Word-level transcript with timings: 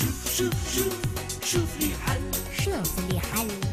شوف 0.00 0.36
شوف 0.36 0.54
شوف 0.74 0.94
شوف 1.44 1.80
لي 1.80 1.90
حل 2.06 2.20
شوف 2.64 2.98
لي 3.10 3.20
حل 3.20 3.69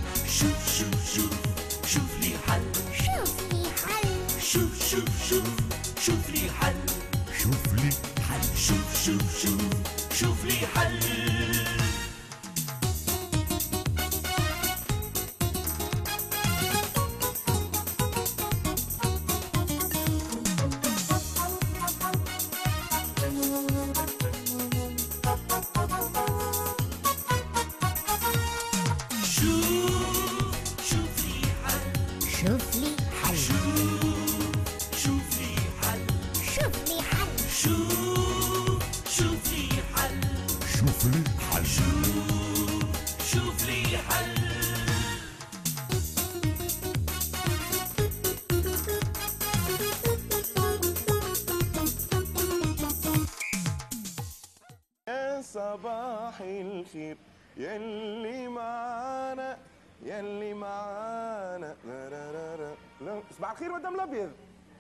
الخير 63.58 63.72
مدام 63.72 63.96
الأبيض. 63.96 64.32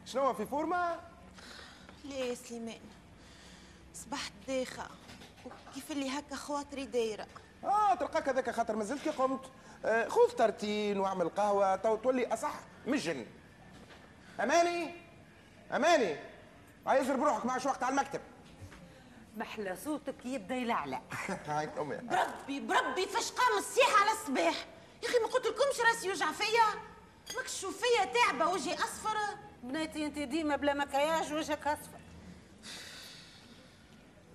شنو 0.05 0.33
في 0.33 0.45
فورمة؟ 0.45 0.99
ليه 2.05 2.15
يا 2.29 2.35
سليمان؟ 2.35 2.79
صبحت 3.93 4.31
داخة. 4.47 4.87
وكيف 5.45 5.91
اللي 5.91 6.09
هكا 6.09 6.35
خواطري 6.35 6.85
دايرة؟ 6.85 7.27
آه 7.63 7.95
تلقاك 7.95 8.29
هذاك 8.29 8.49
خاطر 8.49 8.75
مازلت 8.75 9.03
كي 9.03 9.09
قمت. 9.09 9.51
آه 9.85 10.07
خذ 10.07 10.31
ترتين 10.37 10.99
واعمل 10.99 11.29
قهوة 11.29 11.75
تو 11.75 11.95
تولي 11.95 12.33
أصح 12.33 12.53
من 12.85 12.93
الجن 12.93 13.25
أماني؟ 14.39 14.91
أماني؟ 15.75 16.15
هاي 16.87 17.01
ازر 17.01 17.15
بروحك 17.15 17.45
معش 17.45 17.65
وقت 17.65 17.83
على 17.83 17.91
المكتب. 17.93 18.21
محلى 19.37 19.75
صوتك 19.75 20.25
يبدأ 20.25 20.55
يلعلع. 20.55 21.01
هاي 21.47 21.69
امي 21.79 21.97
بربي 21.97 22.59
بربي 22.59 23.05
فاش 23.05 23.31
قام 23.31 23.57
الصيح 23.57 24.01
على 24.01 24.11
الصباح؟ 24.11 24.65
يا 25.03 25.09
أخي 25.09 25.19
ما 25.19 25.27
قلت 25.27 25.45
لكمش 25.45 25.79
راسي 25.79 26.07
يوجع 26.07 26.31
فيا؟ 26.31 26.96
ماكش 27.35 27.53
تشوف 27.53 27.81
فيا 27.81 28.05
تعبة 28.05 28.47
وجهي 28.51 28.73
أصفر. 28.73 29.17
بناتي 29.63 30.05
انت 30.05 30.19
ديما 30.19 30.55
بلا 30.55 30.73
مكياج 30.73 31.33
وجهك 31.33 31.67
أصفر. 31.67 31.99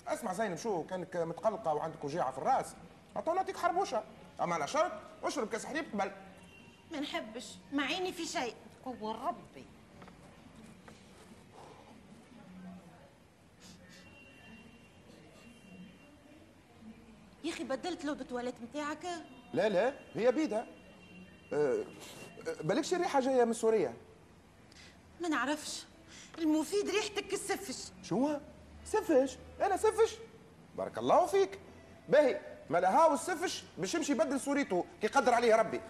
اسمع 0.07 0.33
زينب 0.33 0.57
شو 0.57 0.83
كانك 0.87 1.17
متقلقة 1.17 1.75
وعندك 1.75 2.05
وجيعة 2.05 2.33
في 2.33 2.39
الرأس؟ 2.39 2.67
عطوا 3.17 3.35
نعطيك 3.35 3.57
حربوشة. 3.57 4.05
أما 4.41 4.55
على 4.55 4.69
شرط 4.69 4.93
أشرب 5.23 5.49
كاس 5.49 5.67
حليب 5.67 5.85
قبل. 5.93 6.13
ما 6.93 7.01
نحبش 7.01 7.47
مع 7.73 7.85
عيني 7.85 8.13
في 8.13 8.27
شيء. 8.27 8.55
قوة 8.85 9.29
ربي. 9.29 9.65
يا 17.45 17.51
أخي 17.53 17.65
بدلت 17.65 18.05
لو 18.05 18.13
التواليت 18.13 18.55
نتاعك 18.63 19.07
لا 19.55 19.69
لا 19.69 19.95
هي 20.15 20.33
بيدها. 20.33 20.67
أه، 21.53 21.85
بالكش 22.61 22.95
الريحة 22.95 23.21
جاية 23.21 23.45
من 23.45 23.53
سوريا. 23.53 23.95
ما 25.21 25.29
نعرفش. 25.29 25.85
المفيد 26.39 26.91
ريحتك 26.91 27.33
السفش. 27.33 27.93
شو 28.03 28.17
هو؟ 28.17 28.41
سفش؟ 28.85 29.37
أنا 29.61 29.77
سفش؟ 29.77 30.17
بارك 30.77 30.99
الله 30.99 31.27
فيك. 31.27 31.59
باهي. 32.09 32.41
ما 32.71 32.79
لها 32.79 33.07
والسفش 33.07 33.65
باش 33.79 33.95
يمشي 33.95 34.13
يبدل 34.13 34.41
صورته 34.41 34.85
كي 35.01 35.07
قدر 35.07 35.35
عليه 35.35 35.57
ربي. 35.57 35.81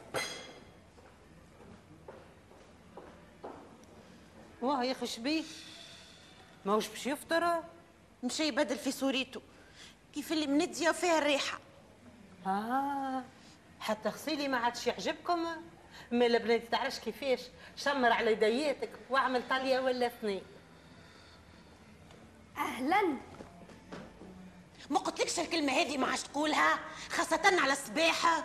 واه 4.62 4.84
يا 4.84 4.92
أخي 4.92 5.06
شبيه. 5.06 5.42
ماهوش 6.64 6.88
باش 6.88 7.06
يفطر؟ 7.06 7.62
مشى 8.22 8.48
يبدل 8.48 8.76
في 8.78 8.92
صورته 8.92 9.42
كيف 10.14 10.32
اللي 10.32 10.46
مندية 10.46 10.90
فيها 10.90 11.18
الريحة. 11.18 11.58
آه. 12.46 13.22
حتى 13.80 14.08
غسيلي 14.08 14.48
ما 14.48 14.56
عادش 14.56 14.86
يعجبكم؟ 14.86 15.46
ما 16.10 16.26
البنات 16.26 16.62
تعرفش 16.72 16.98
كيفاش؟ 16.98 17.40
شمر 17.76 18.12
على 18.12 18.32
يدياتك 18.32 18.90
واعمل 19.10 19.48
طالية 19.48 19.80
ولا 19.80 20.06
اثنين. 20.06 20.42
أهلا. 22.56 23.16
ما 24.90 24.98
قلتلكش 24.98 25.40
الكلمة 25.40 25.72
هذه 25.72 25.98
ما 25.98 26.06
عادش 26.06 26.22
تقولها 26.22 26.78
خاصة 27.10 27.60
على 27.62 27.72
الصباح. 27.72 28.44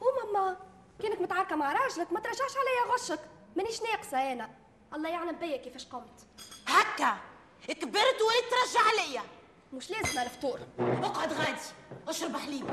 وماما 0.00 0.56
كأنك 1.02 1.20
متعاركة 1.20 1.56
مع 1.56 1.72
راجلك 1.72 2.12
ما 2.12 2.20
ترجعش 2.20 2.52
عليا 2.56 2.94
غشك. 2.94 3.20
مانيش 3.56 3.82
ناقصة 3.82 4.32
أنا. 4.32 4.50
الله 4.94 5.08
يعلم 5.08 5.36
بيا 5.36 5.56
كيفاش 5.56 5.86
قمت. 5.86 6.26
هكا. 6.66 7.16
كبرت 7.68 8.20
وليت 8.22 8.44
ترجع 8.50 8.80
عليا؟ 8.88 9.22
مش 9.72 9.90
لازم 9.90 10.18
الفطور 10.18 10.60
اقعد 10.78 11.32
غادي. 11.32 11.60
اشرب 12.08 12.36
حليب. 12.36 12.66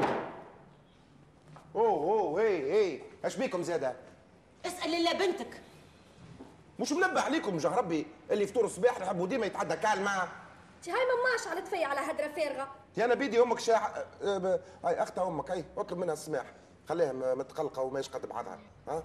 أوه 1.75 1.89
أوه 1.89 2.41
هي 2.41 2.73
هي. 2.73 3.01
اش 3.25 3.35
بيكم 3.35 3.63
زادة؟ 3.63 3.95
اسأل 4.65 4.95
إلا 4.95 5.13
بنتك. 5.13 5.61
مش 6.79 6.91
منبه 6.91 7.21
عليكم 7.21 7.57
جه 7.57 7.67
ربي 7.67 8.07
اللي 8.31 8.47
فطور 8.47 8.65
الصباح 8.65 8.99
نحبوا 8.99 9.27
ديما 9.27 9.45
يتعدى 9.45 9.75
كال 9.75 10.01
معاه 10.03 10.27
انت 10.77 10.89
هاي 10.89 10.99
ماماش 11.05 11.47
على 11.47 11.61
تفي 11.61 11.83
على 11.83 11.99
هدرة 12.11 12.27
فارغة. 12.27 12.67
يا 12.97 13.05
أنا 13.05 13.13
بيدي 13.15 13.41
أمك 13.41 13.59
شاح 13.59 13.91
ب- 14.23 14.59
هاي 14.85 15.03
أختها 15.03 15.27
أمك 15.27 15.51
هاي 15.51 15.65
أطلب 15.77 15.97
منها 15.97 16.13
السماح. 16.13 16.45
خليها 16.89 17.13
متقلقة 17.13 17.81
وماش 17.81 18.09
قد 18.09 18.25
بعضها 18.25 18.59
ها؟ 18.87 19.03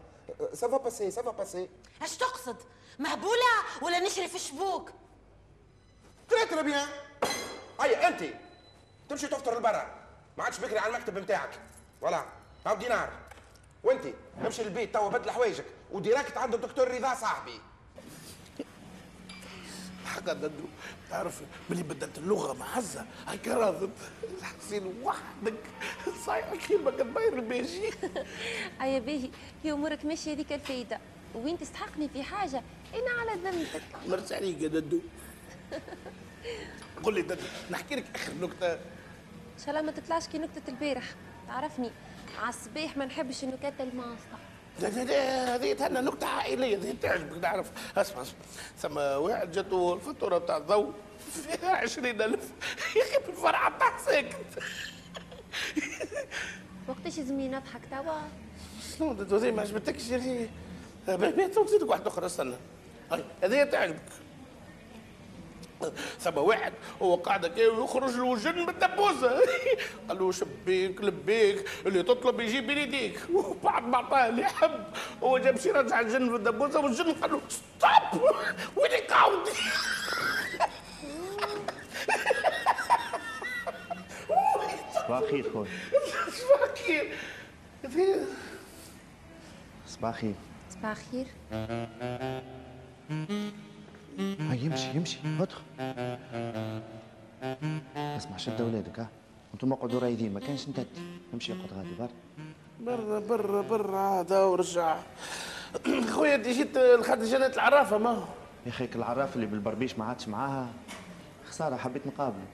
سافا 0.55 0.77
باسي 0.77 1.11
سافا 1.11 1.31
باسي 1.31 1.69
اش 2.03 2.17
تقصد؟ 2.17 2.57
مهبولة 2.99 3.53
ولا 3.83 4.01
نشري 4.01 4.29
في 4.29 4.35
الشبوك 4.35 4.91
تري 6.29 6.47
تري 6.47 6.63
بيان 6.63 6.89
هيا 7.81 8.09
انت 8.09 8.25
تمشي 9.09 9.27
تفطر 9.27 9.59
لبرا 9.59 9.95
ما 10.39 10.45
عادش 10.45 10.61
بكري 10.61 10.79
على 10.79 10.97
المكتب 10.97 11.19
نتاعك 11.19 11.51
ولا 12.01 12.25
هاو 12.67 12.77
دينار. 12.77 13.11
وانت 13.85 14.07
امشي 14.47 14.63
للبيت 14.63 14.95
توا 14.95 15.09
بدل 15.09 15.31
حوايجك 15.31 15.65
وديراكت 15.93 16.37
عند 16.37 16.55
الدكتور 16.55 16.91
رضا 16.91 17.15
صاحبي. 17.15 17.61
حاجة 20.07 20.33
دندو 20.33 20.65
تعرف 21.11 21.43
ملي 21.71 21.83
بدلت 21.83 22.19
اللغة 22.19 22.53
مع 22.53 22.77
عزة 22.77 23.07
هكا 23.27 23.55
راضب 23.55 23.91
الحسين 24.39 24.95
وحدك. 25.03 25.55
صايع 26.27 26.55
كيما 26.55 26.91
كتباير 26.91 27.33
البيجي. 27.33 27.91
أيا 28.83 28.99
باهي 28.99 29.31
هي 29.65 29.73
أمورك 29.73 30.05
ماشية 30.05 30.33
هذيك 30.33 30.53
الفايدة. 30.53 31.01
وين 31.35 31.59
تستحقني 31.59 32.09
في 32.09 32.23
حاجة؟ 32.23 32.63
أنا 32.95 33.21
على 33.21 33.41
ذمتك 33.41 33.83
مرت 34.09 34.33
عليك 34.33 34.61
يا 34.61 34.69
دندو 34.69 34.99
قول 37.03 37.15
لي 37.15 37.23
دندو 37.23 37.43
نحكي 37.71 37.95
لك 37.97 38.05
آخر 38.15 38.33
نكتة. 38.35 38.73
إن 38.73 39.59
شاء 39.59 39.71
الله 39.71 39.83
ما 39.83 39.93
تطلعش 39.93 40.27
كي 40.29 40.39
نكتة 40.39 40.71
البارح. 40.71 41.05
تعرفني. 41.49 41.91
على 42.41 42.49
الصباح 42.49 42.97
ما 42.97 43.05
نحبش 43.05 43.45
لا 44.81 44.89
لا 44.89 45.55
هذه 45.55 45.73
تهنا 45.73 46.01
نكتة 46.01 46.27
عائلية 46.27 46.77
هذه 46.77 46.95
تعجبك 47.03 47.39
نعرف 47.43 47.71
أسمع 47.97 48.23
أسمع. 48.23 48.39
ثم 48.79 48.97
واحد 48.97 49.53
جاته 49.53 49.95
الفاتورة 49.95 50.39
بتاع 50.39 50.57
الضوء 50.57 50.93
فيها 51.33 51.77
عشرين 51.77 52.23
ألف. 52.23 52.51
يا 52.97 53.03
أخي 53.03 53.27
بالفرحة 53.27 53.71
بتاع 53.71 53.99
ساكت. 53.99 54.37
وقتاش 56.89 57.13
زميلي 57.13 57.57
نضحك 57.57 57.81
توا؟ 57.91 58.21
شنو 58.99 59.11
هذه 59.11 59.51
ما 59.51 59.63
عجبتكش 59.63 60.09
يعني 60.09 60.49
بيت 61.09 61.59
وزيدك 61.59 61.91
واحد 61.91 62.07
أخرى 62.07 62.27
استنى. 62.27 62.57
هذه 63.43 63.65
تعجبك. 63.65 64.03
ثم 66.21 66.39
واحد 66.39 66.73
هو 67.03 67.15
قاعد 67.15 67.45
هكا 67.45 67.69
ويخرج 67.69 68.17
له 68.17 68.37
جن 68.37 68.67
بالدبوسه 68.67 69.41
قال 70.09 70.19
له 70.19 70.33
شبيك 70.33 71.01
لبيك 71.01 71.69
اللي 71.87 72.03
تطلب 72.03 72.41
يجيب 72.41 72.67
بين 72.67 72.79
يديك. 72.79 73.21
وبعد 73.35 73.89
ما 73.89 73.99
عطاه 73.99 74.29
اللي 74.29 74.43
يحب 74.43 74.85
هو 75.23 75.39
جاب 75.39 75.59
شي 75.59 75.71
رجع 75.71 76.01
الجن 76.01 76.29
في 76.29 76.37
الدبوسه 76.37 76.81
والجن 76.81 77.13
قال 77.13 77.33
له 77.33 77.41
ستوب! 77.49 78.23
وينك 78.77 79.13
عاودي 79.13 79.51
صباح 84.95 85.19
الخير 85.19 85.53
خويا 85.53 85.69
صباح 86.33 86.69
الخير 87.85 88.25
صباح 89.87 90.09
الخير 90.09 90.35
هاي 91.53 92.43
يمشي 94.19 94.91
يمشي 94.95 95.19
ادخل. 95.41 95.63
اسمع 97.97 98.37
شد 98.37 98.61
اولادك 98.61 98.99
ها. 98.99 99.09
أنتم 99.55 99.73
اقعدوا 99.73 100.01
رايدين 100.01 100.35
ما 100.35 100.41
كانش 100.41 100.69
نتدي 100.69 100.87
امشي 101.35 101.53
اقعد 101.53 101.73
غادي 101.73 101.95
برا. 101.99 102.09
برا 102.81 103.19
برا 103.21 103.63
برا 103.63 104.21
هذا 104.21 104.43
ورجع. 104.43 104.99
خويا 106.15 106.35
انت 106.35 106.49
جيت 106.49 106.79
لخاطر 106.79 107.25
جنات 107.25 107.55
العرافة 107.55 107.99
ما 107.99 108.11
هو؟ 108.11 108.25
يا 108.67 108.71
أخي 108.71 108.89
العراف 108.95 109.37
اللي 109.37 109.47
بالبربيش 109.47 109.99
ما 109.99 110.05
عادش 110.05 110.29
معاها. 110.29 110.69
خسارة 111.49 111.77
حبيت 111.77 112.07
نقابله 112.07 112.45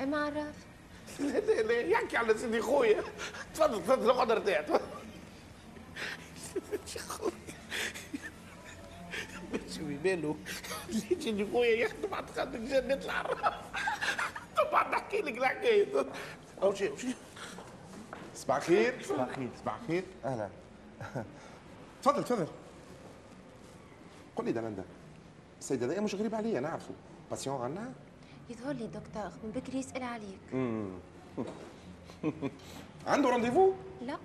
ما 0.00 0.24
عرف 0.24 0.56
لا 1.20 1.38
لا 1.40 1.62
لا 1.62 1.80
يحكي 1.80 2.16
على 2.16 2.38
سيدي 2.38 2.60
خويا. 2.62 3.02
تفضل 3.54 3.82
تفضل 3.82 4.10
اقعد 4.10 4.30
ارتاح 4.30 4.64
شو 9.76 9.80
باله 10.04 10.36
يجي 11.10 11.46
خويا 11.52 11.76
يخدم 11.76 12.14
على 12.14 12.26
خاطر 12.36 12.58
جنة 12.58 12.94
العراف 12.94 13.54
طبعا 14.56 14.88
نحكي 14.88 15.18
لك 15.22 15.38
الحكاية 15.38 15.86
أو 16.62 16.74
شيء 16.74 16.94
صباح 18.34 18.56
الخير. 18.56 19.02
صباح 19.02 19.28
الخير. 19.28 19.48
صباح 19.62 19.76
الخير. 19.82 20.04
أهلا. 20.24 20.48
تفضل 22.02 22.24
تفضل. 22.24 22.46
قل 24.36 24.44
لي 24.44 24.52
دلندا 24.52 24.84
السيد 25.60 25.82
هذا 25.82 26.00
مش 26.00 26.14
غريب 26.14 26.34
عليا 26.34 26.60
نعرفه 26.60 26.94
patient 27.30 27.60
عنا 27.62 27.92
يظهر 28.50 28.72
لي 28.72 28.86
دكتور 28.86 29.30
من 29.44 29.50
بكري 29.50 29.78
يسأل 29.78 30.02
عليك. 30.02 30.38
عنده 33.06 33.30
rendez-vous 33.30 33.72
لا. 34.02 34.16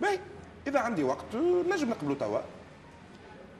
باهي. 0.00 0.18
إذا 0.66 0.80
عندي 0.80 1.02
وقت 1.04 1.34
نجم 1.70 1.90
نقبلو 1.90 2.14
توا. 2.14 2.40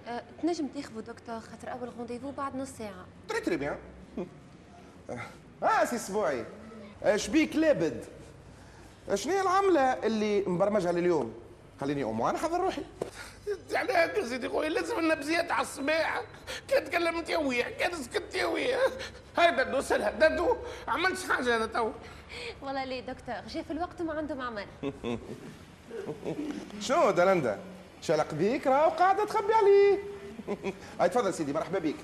أه 0.06 0.22
تنجم 0.42 0.66
تاخذوا 0.66 1.00
دكتور 1.00 1.40
خاطر 1.40 1.72
أول 1.72 1.88
rendez-vous 1.98 2.30
بعد 2.30 2.56
نص 2.56 2.68
ساعة. 2.78 3.06
très 3.28 3.40
très 3.40 3.56
bien 3.56 3.76
آه 5.62 5.84
سي 5.84 5.96
اسبوعي 5.96 6.44
شبيك 7.16 7.56
لابد؟ 7.56 8.04
شنو 9.14 9.32
هي 9.32 9.40
العملة 9.40 9.80
اللي 9.80 10.40
مبرمجها 10.46 10.92
لليوم؟ 10.92 11.34
خليني 11.80 12.04
أم 12.04 12.20
وأنا 12.20 12.38
حضر 12.38 12.60
روحي. 12.60 12.82
على 13.74 13.92
هكا 13.92 14.26
سيدي 14.26 14.48
خويا 14.48 14.68
لازم 14.68 14.98
النبزيات 14.98 15.52
على 15.52 15.62
الصباح 15.62 16.22
كان 16.68 16.84
تكلمت 16.84 17.28
يوية 17.30 17.62
كان 17.64 17.94
سكت 18.02 18.34
يوية 18.34 18.78
هاي 19.38 19.64
ددو 19.64 19.80
سلها. 19.80 20.10
ددو 20.10 20.56
عملتش 20.88 21.24
حاجة 21.28 21.56
أنا 21.56 21.66
تو؟ 21.66 21.90
والله 22.62 22.84
ليه 22.84 23.00
دكتور؟ 23.00 23.34
جا 23.48 23.62
في 23.62 23.70
الوقت 23.70 24.00
وما 24.00 24.12
عندهم 24.12 24.40
عمل. 24.40 24.66
شو 26.80 27.10
دلندا؟ 27.10 27.58
شلق 28.06 28.34
ذيك 28.34 28.66
راهو 28.66 28.90
قاعدة 28.90 29.24
تخبي 29.24 29.54
عليه. 29.54 29.98
هاي 31.00 31.08
تفضل 31.08 31.34
سيدي 31.34 31.52
مرحبا 31.52 31.78
بك. 31.78 31.96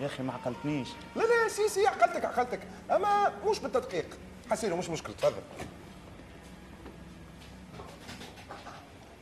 يا 0.00 0.06
أخي 0.06 0.22
ما 0.22 0.32
عقلتنيش. 0.32 0.88
لا 1.16 1.22
لا 1.22 1.48
سي 1.48 1.68
سي 1.68 1.86
عقلتك 1.86 2.24
عقلتك. 2.24 2.60
أما 2.90 3.32
مش 3.46 3.58
بالتدقيق. 3.58 4.18
حسيله 4.50 4.76
مش 4.76 4.90
مشكل 4.90 5.14
تفضل. 5.14 5.42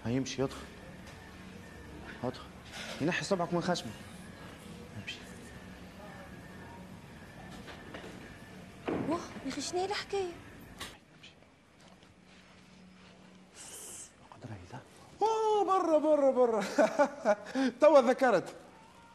هيمشي 0.05 0.43
يدخل. 0.43 0.56
ادخل 2.25 2.44
ينحي 3.00 3.25
صبعك 3.25 3.55
من 3.55 3.60
خشمه. 3.60 3.93
امشي 5.02 5.19
واه 9.08 9.20
يا 9.44 9.49
أخي 9.49 9.60
شنو 9.60 9.81
هي 9.81 9.84
الحكاية 9.87 10.32
اقعد 14.31 14.50
رايد 14.50 14.82
أوه 15.23 15.65
برا 15.65 15.99
برا 15.99 16.31
برا. 16.31 16.65
توا 17.81 18.00
ذكرت. 18.00 18.55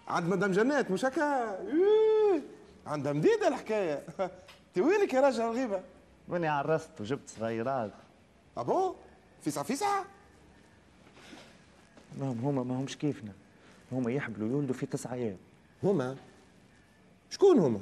عند 0.08 0.30
مدام 0.30 0.52
جنات 0.52 0.92
مش 0.92 1.06
هكا؟ 1.06 1.60
إيه، 1.62 2.42
عندها 2.88 3.14
مديدة 3.14 3.48
الحكاية. 3.48 4.04
انت 4.68 4.78
وينك 4.78 5.14
يا 5.14 5.22
راجل 5.22 5.42
الغيبة؟ 5.42 5.82
ماني 6.28 6.48
عرست 6.48 7.02
وجبت 7.02 7.30
صغيرات. 7.30 7.92
أبو 8.58 8.96
فيسع 9.42 9.64
فيسع 9.64 10.04
ما 12.20 12.32
هم 12.32 12.40
هما 12.46 12.64
ما 12.64 12.80
همش 12.80 12.98
كيفنا. 12.98 13.32
هما 13.92 14.12
يحبلوا 14.12 14.50
يولدوا 14.50 14.76
في 14.76 14.86
تسعة 14.86 15.14
أيام. 15.14 15.38
هما؟ 15.84 16.16
شكون 17.30 17.60
هما؟ 17.60 17.80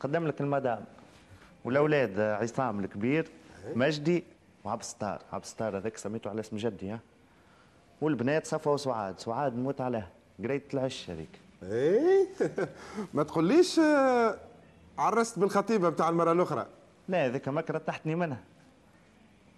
قدم 0.00 0.26
لك 0.26 0.40
المدام. 0.40 0.84
والأولاد 1.64 2.20
عصام 2.20 2.80
الكبير 2.80 3.28
مجدي 3.74 4.24
وعبد 4.66 4.80
الستار 4.80 5.22
عبد 5.32 5.44
الستار 5.44 5.78
هذاك 5.78 5.96
سميته 5.96 6.30
على 6.30 6.40
اسم 6.40 6.56
جدي 6.56 6.90
ها؟ 6.90 7.00
والبنات 8.00 8.46
صفا 8.46 8.70
وسعاد 8.70 9.20
سعاد 9.20 9.56
نموت 9.56 9.80
عليها 9.80 10.08
قريت 10.44 10.74
العش 10.74 11.10
هذيك. 11.10 11.28
إيه؟ 11.62 12.26
ما 13.14 13.22
تقوليش 13.22 13.78
آه، 13.78 14.38
عرست 14.98 15.38
بالخطيبة 15.38 15.88
بتاع 15.88 16.08
المرة 16.08 16.32
الأخرى. 16.32 16.66
لا 17.08 17.26
هذيك 17.26 17.48
مكرة 17.48 17.78
تحتني 17.78 18.14
منها. 18.14 18.40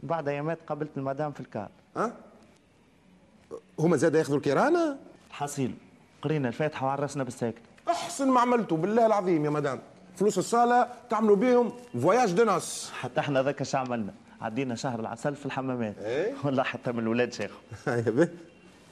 بعد 0.02 0.28
أيامات 0.28 0.58
قابلت 0.66 0.90
المدام 0.96 1.32
في 1.32 1.40
الكار. 1.40 1.68
ها؟ 1.96 2.12
هما 3.78 3.96
زاد 3.96 4.14
ياخذوا 4.14 4.36
الكيرانة؟ 4.36 4.96
حصيل. 5.30 5.74
قرينا 6.22 6.48
الفاتحة 6.48 6.86
وعرسنا 6.86 7.24
بالساكت. 7.24 7.62
أحسن 7.88 8.28
ما 8.28 8.40
عملتوا 8.40 8.76
بالله 8.76 9.06
العظيم 9.06 9.44
يا 9.44 9.50
مدام. 9.50 9.80
فلوس 10.16 10.38
الصالة 10.38 10.88
تعملوا 11.10 11.36
بيهم 11.36 11.72
voyage 12.02 12.32
de 12.32 12.44
noces 12.44 12.90
حتى 12.90 13.20
إحنا 13.20 13.42
ذاك 13.42 13.60
اش 13.60 13.74
عملنا 13.74 14.14
عدينا 14.40 14.74
شهر 14.74 15.00
العسل 15.00 15.36
في 15.36 15.46
الحمامات. 15.46 15.98
إيه؟ 15.98 16.34
والله 16.44 16.62
حتى 16.62 16.92
من 16.92 16.98
الولاد 16.98 17.32
شيخوا 17.32 17.60
يا 17.86 18.00
به 18.10 18.28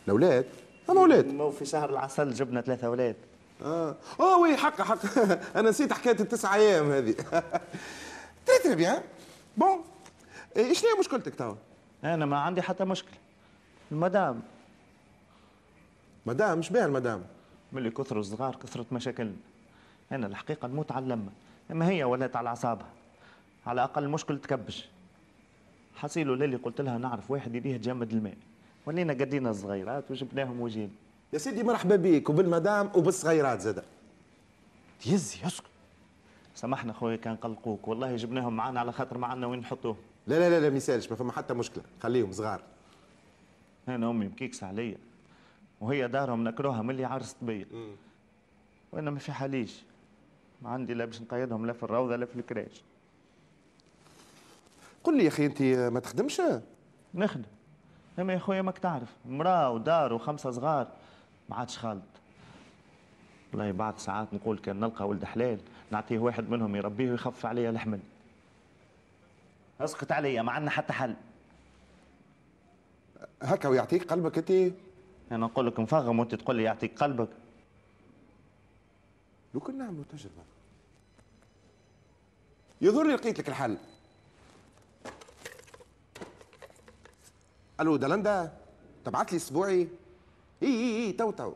الأولاد 0.07 0.47
أما 0.91 1.01
أولاد 1.01 1.27
مو 1.27 1.51
في 1.51 1.65
شهر 1.67 1.91
العسل 1.91 2.33
جبنا 2.33 2.61
ثلاثة 2.61 2.87
أولاد 2.87 3.17
آه. 3.63 3.97
آه 4.21 4.39
oui 4.39 4.57
حق 4.57 4.83
حق. 4.83 4.99
أنا 5.59 5.71
نسيت 5.71 5.93
حكاية 5.93 6.21
التسع 6.21 6.55
أيام 6.55 6.91
هذه. 6.93 7.13
très 8.47 8.59
très 8.65 8.75
bien 8.75 9.03
bon. 9.57 9.85
إيه، 10.57 10.73
شنو 10.73 10.91
هي 10.95 11.01
مشكلتك 11.01 11.35
توا؟ 11.35 11.55
أنا 12.05 12.27
ما 12.27 12.39
عندي 12.39 12.63
حتى 12.63 12.85
مشكلة. 12.85 13.19
المدام. 13.93 14.43
مدام؟ 16.27 16.59
مش 16.59 16.71
بيها 16.71 16.87
المدام؟ 16.87 17.23
ملي 17.73 17.91
كثروا 17.91 18.21
الصغار 18.21 18.55
كثرت 18.57 18.93
مشاكلنا. 18.93 19.37
أنا 20.13 20.27
الحقيقة 20.27 20.69
نموت 20.69 20.93
على 20.93 21.03
اللمة. 21.03 21.31
أما 21.71 21.89
هي 21.89 22.05
ولات 22.05 22.37
على 22.37 22.49
أعصابها. 22.49 22.89
على 23.67 23.83
أقل 23.83 24.09
مشكل 24.09 24.39
تكبش. 24.39 24.89
حصيلو 25.97 26.35
للي 26.35 26.57
قلت 26.57 26.81
لها 26.81 26.99
نعرف 26.99 27.31
واحد 27.31 27.55
يديه 27.55 27.75
يتجمد 27.75 28.13
الماء. 28.13 28.37
ولينا 28.87 29.13
قدينا 29.13 29.51
الصغيرات 29.51 30.11
وجبناهم 30.11 30.61
وجينا 30.61 30.91
يا 31.33 31.39
سيدي 31.39 31.63
مرحبا 31.63 31.97
بيك 31.97 32.31
وبالمدام 32.31 32.91
وبالصغيرات 32.95 33.61
زادة. 33.61 33.83
يزي 35.07 35.39
يسكت. 35.45 35.67
سامحنا 36.55 36.93
خويا 36.93 37.17
كان 37.17 37.37
قلقوك. 37.37 37.89
والله 37.89 38.17
جبناهم 38.17 38.57
معانا 38.57 38.81
على 38.81 38.93
خاطر 38.93 39.19
ما 39.19 39.27
عندنا 39.27 39.47
وين 39.47 39.61
نحطوهم. 39.61 39.97
لا 40.27 40.39
لا 40.39 40.51
لا 40.51 40.61
لا 40.61 40.71
ما 40.71 40.77
يسالش 40.77 41.11
ما 41.11 41.17
فما 41.17 41.33
حتى 41.33 41.55
مشكلة. 41.55 41.85
خليهم 42.03 42.33
صغار. 42.33 42.63
أنا 43.89 44.11
أمي 44.11 44.27
مكيكس 44.27 44.65
عليا. 44.65 44.97
وهي 45.81 46.09
دارهم 46.09 46.45
نكروها 46.45 46.83
ملي 46.83 47.05
عرست 47.05 47.37
بيا 47.43 47.67
وأنا 48.93 49.11
ما 49.11 49.19
في 49.19 49.33
حاليش 49.33 49.83
ما 50.63 50.71
عندي 50.71 50.95
لا 50.95 51.05
باش 51.05 51.23
نقيدهم 51.23 51.67
لا 51.67 51.73
في 51.73 51.83
الروضة 51.83 52.17
لا 52.17 52.27
في 52.27 52.37
الكراش 52.37 52.83
قل 55.07 55.17
لي 55.17 55.23
يا 55.23 55.29
أخي 55.29 55.47
أنت 55.47 55.63
ما 55.63 56.01
تخدمش؟ 56.01 56.43
نخدم. 57.15 57.43
أما 58.19 58.33
يا 58.33 58.39
خويا 58.39 58.63
ماك 58.63 58.79
تعرف 58.79 59.17
مراه 59.27 59.71
ودار 59.71 60.13
وخمسة 60.13 60.51
صغار 60.51 60.89
ما 61.49 61.57
عادش 61.57 61.79
خالد. 61.79 62.03
والله 63.53 63.73
بعد 63.73 63.99
ساعات 63.99 64.35
نقول 64.35 64.59
كان 64.59 64.81
نلقى 64.81 65.09
ولد 65.09 65.25
حلال 65.25 65.59
نعطيه 65.91 66.19
واحد 66.19 66.51
منهم 66.51 66.77
يربيه 66.77 67.11
ويخفف 67.11 67.47
عليا 67.47 67.71
الحمل 67.71 68.01
اسكت 69.81 70.13
عليا 70.13 70.43
ما 70.43 70.53
عندنا 70.53 70.71
حتى 70.71 70.93
حل. 70.93 71.15
هكا 73.43 73.69
ويعطيك 73.69 74.13
قلبك 74.13 74.39
أنت؟ 74.39 74.75
أنا 75.33 75.47
نقول 75.47 75.67
لك 75.67 75.81
مفغم 75.81 76.19
وأنت 76.19 76.35
تقول 76.35 76.57
لي 76.57 76.63
يعطيك 76.63 77.03
قلبك. 77.03 77.29
لو 79.55 79.61
كنا 79.61 79.85
نعملوا 79.85 80.05
تجربه 80.05 80.43
يظهر 82.81 83.07
لي 83.07 83.15
لقيت 83.15 83.39
لك 83.39 83.49
الحل. 83.49 83.79
ألو 87.81 87.97
دلندا 87.97 88.53
تبعت 89.05 89.33
لي 89.33 89.37
أسبوعي. 89.37 89.89
إي 90.63 90.69
إي 90.69 91.07
إي 91.07 91.13
تو 91.13 91.31
تو. 91.31 91.53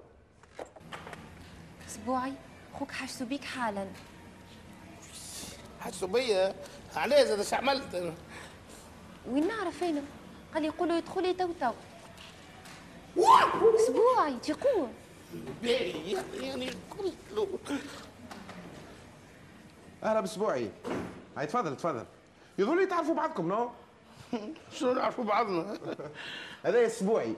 أسبوعي؟ 1.88 2.32
خوك 2.74 2.92
حشتو 2.92 3.24
بيك 3.24 3.44
حالا. 3.44 3.86
حشتو 5.80 6.08
بيا؟ 6.08 6.54
عليه 6.96 7.24
زاد 7.24 7.38
اش 7.38 7.54
عملت؟ 7.54 7.94
أنا 7.94 8.14
وين 9.28 9.48
نعرف 9.48 9.82
أنا 9.82 10.02
قال 10.54 10.62
لي 10.62 10.68
يقولوا 10.68 10.96
يدخلي 10.96 11.34
تو 11.34 11.52
تو. 11.60 11.72
أسبوعي 13.76 14.38
تقول 14.42 14.88
باهي 15.62 16.18
يعني 16.34 16.70
قلت 16.98 17.14
له 17.32 17.58
أهلا 20.02 20.20
بأسبوعي. 20.20 20.70
هاي 21.36 21.46
تفضل 21.46 21.76
تفضل. 21.76 22.06
يظهر 22.58 22.80
لي 22.80 22.86
تعرفوا 22.86 23.14
بعضكم 23.14 23.48
non؟ 23.48 23.70
شنو 24.78 24.92
نعرفوا 24.92 25.24
بعضنا؟ 25.24 25.78
هذا 26.64 26.86
أسبوعي. 26.86 27.34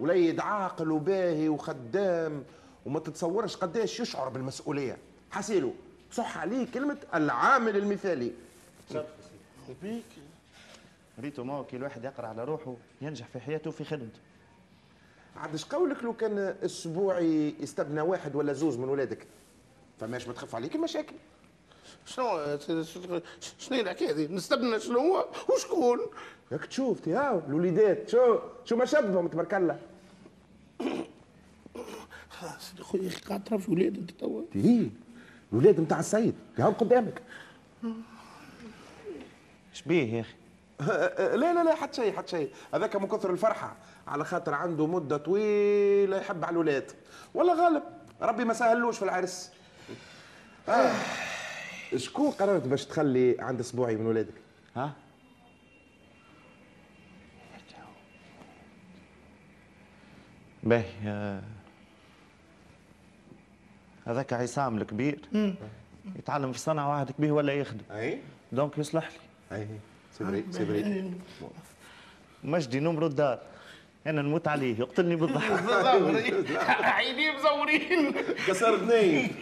وليد 0.00 0.40
عاقل 0.40 0.90
وباهي 0.90 1.48
وخدام 1.48 2.44
وما 2.86 3.00
تتصورش 3.00 3.56
قداش 3.56 4.00
يشعر 4.00 4.28
بالمسؤولية. 4.28 4.98
حسيلو 5.30 5.72
صح 6.12 6.38
عليه 6.38 6.66
كلمة 6.74 6.98
العامل 7.14 7.76
المثالي. 7.76 8.32
بيك 9.82 10.04
ريتو 11.20 11.44
ما 11.44 11.62
كي 11.62 11.76
الواحد 11.76 12.04
يقرأ 12.04 12.26
على 12.26 12.44
روحه 12.44 12.74
ينجح 13.00 13.26
في 13.26 13.40
حياته 13.40 13.68
وفي 13.68 13.84
خدمته. 13.84 14.20
عاد 15.36 15.54
اش 15.54 15.64
قولك 15.64 16.04
لو 16.04 16.12
كان 16.12 16.56
أسبوعي 16.64 17.54
يستبنى 17.60 18.00
واحد 18.00 18.36
ولا 18.36 18.52
زوز 18.52 18.76
من 18.76 18.88
ولادك؟ 18.88 19.26
فماش 20.00 20.26
ما 20.28 20.32
تخف 20.32 20.54
عليك 20.54 20.74
المشاكل. 20.74 21.16
شنو 22.06 22.58
شنو 23.58 23.76
هي 23.76 23.80
الحكاية 23.80 24.10
هذه؟ 24.10 24.32
نستبنى 24.32 24.80
شنو 24.80 24.98
هو؟ 24.98 25.28
وشكون 25.48 26.00
ياك 26.52 26.66
تشوف 26.66 27.08
ها 27.08 27.42
الوليدات 27.48 28.10
شو 28.10 28.38
شو 28.64 28.76
ما 28.76 28.84
شبهم 28.84 29.28
تبارك 29.28 29.54
الله. 29.54 29.78
سيدي 32.58 32.82
خويا 32.82 33.02
يا 33.02 33.08
أخي 33.08 33.20
قاعد 33.20 33.44
تعرف 33.44 33.68
ولاد 33.68 33.96
أنت 33.96 34.10
توا؟ 34.10 34.42
هي 34.52 34.86
الولاد 35.52 35.80
نتاع 35.80 36.00
السيد 36.00 36.34
هاو 36.58 36.70
قدامك. 36.72 37.22
شبيه 39.72 40.14
يا 40.14 40.20
أخي؟ 40.20 40.34
لا 41.36 41.54
لا 41.54 41.64
لا 41.64 41.74
حتى 41.74 42.02
شيء 42.02 42.16
حتى 42.16 42.30
شيء. 42.30 42.50
هذاك 42.74 42.96
من 42.96 43.08
كثر 43.08 43.30
الفرحة 43.30 43.76
على 44.06 44.24
خاطر 44.24 44.54
عنده 44.54 44.86
مدة 44.86 45.16
طويلة 45.16 46.16
يحب 46.16 46.44
على 46.44 46.52
الولاد 46.52 46.92
والله 47.34 47.64
غالب 47.64 47.82
ربي 48.22 48.44
ما 48.44 48.54
سهلوش 48.54 48.98
في 48.98 49.04
العرس. 49.04 49.50
آه. 50.68 50.92
شكون 51.96 52.30
قررت 52.30 52.66
باش 52.66 52.84
تخلي 52.84 53.36
عند 53.38 53.60
اسبوعي 53.60 53.96
من 53.96 54.06
ولادك؟ 54.06 54.34
ها؟ 54.76 54.92
باهي 60.62 60.84
آه، 61.06 61.42
هذاك 64.06 64.32
عصام 64.32 64.78
الكبير. 64.78 65.18
يتعلم 66.16 66.52
في 66.52 66.58
الصنعة 66.58 66.90
واحد 66.90 67.10
كبير 67.10 67.32
ولا 67.32 67.52
يخدم. 67.52 67.84
أي. 67.90 68.20
donc 68.52 68.78
يصلح 68.78 69.08
لي. 69.10 69.56
أي. 69.56 69.68
c'est 70.12 70.30
vrai 70.30 70.44
c'est 70.50 70.84
vrai 70.84 71.12
مجدي 72.44 72.80
نمرو 72.80 73.06
الدار. 73.06 73.38
أنا 74.06 74.22
نموت 74.22 74.48
عليه. 74.48 74.78
يقتلني 74.78 75.16
بالضحك. 75.16 75.50
عيني 76.96 77.30
مزورين. 77.30 78.12
كسر 78.46 78.76
اثنين. 78.76 79.34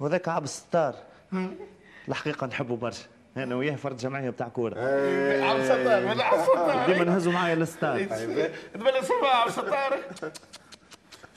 وذاك 0.00 0.28
عبد 0.28 0.44
الستار. 0.44 0.94
الحقيقة 2.08 2.46
نحبه 2.46 2.76
برشا. 2.76 3.04
أنا 3.36 3.54
وياه 3.54 3.76
فرد 3.76 3.96
جمعية 3.96 4.30
بتاع 4.30 4.48
كورة. 4.48 4.74
عبد 5.44 5.60
الستار 5.60 6.12
هذا 6.12 6.22
عبد 6.22 6.40
الستار 6.40 6.86
ديما 6.86 7.04
نهزوا 7.04 7.32
معايا 7.32 7.54
للستار 7.54 8.04
تبان 8.74 8.94
اسمها 8.94 9.28
عبد 9.28 9.48
الستار 9.48 9.98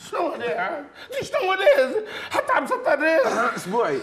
شنو 0.10 0.28
هذا 0.28 0.86
شنو 1.22 1.52
هذا؟ 1.52 2.04
حتى 2.32 2.54
عبد 2.54 2.72
الستار 2.72 3.56
السبوعي. 3.56 4.00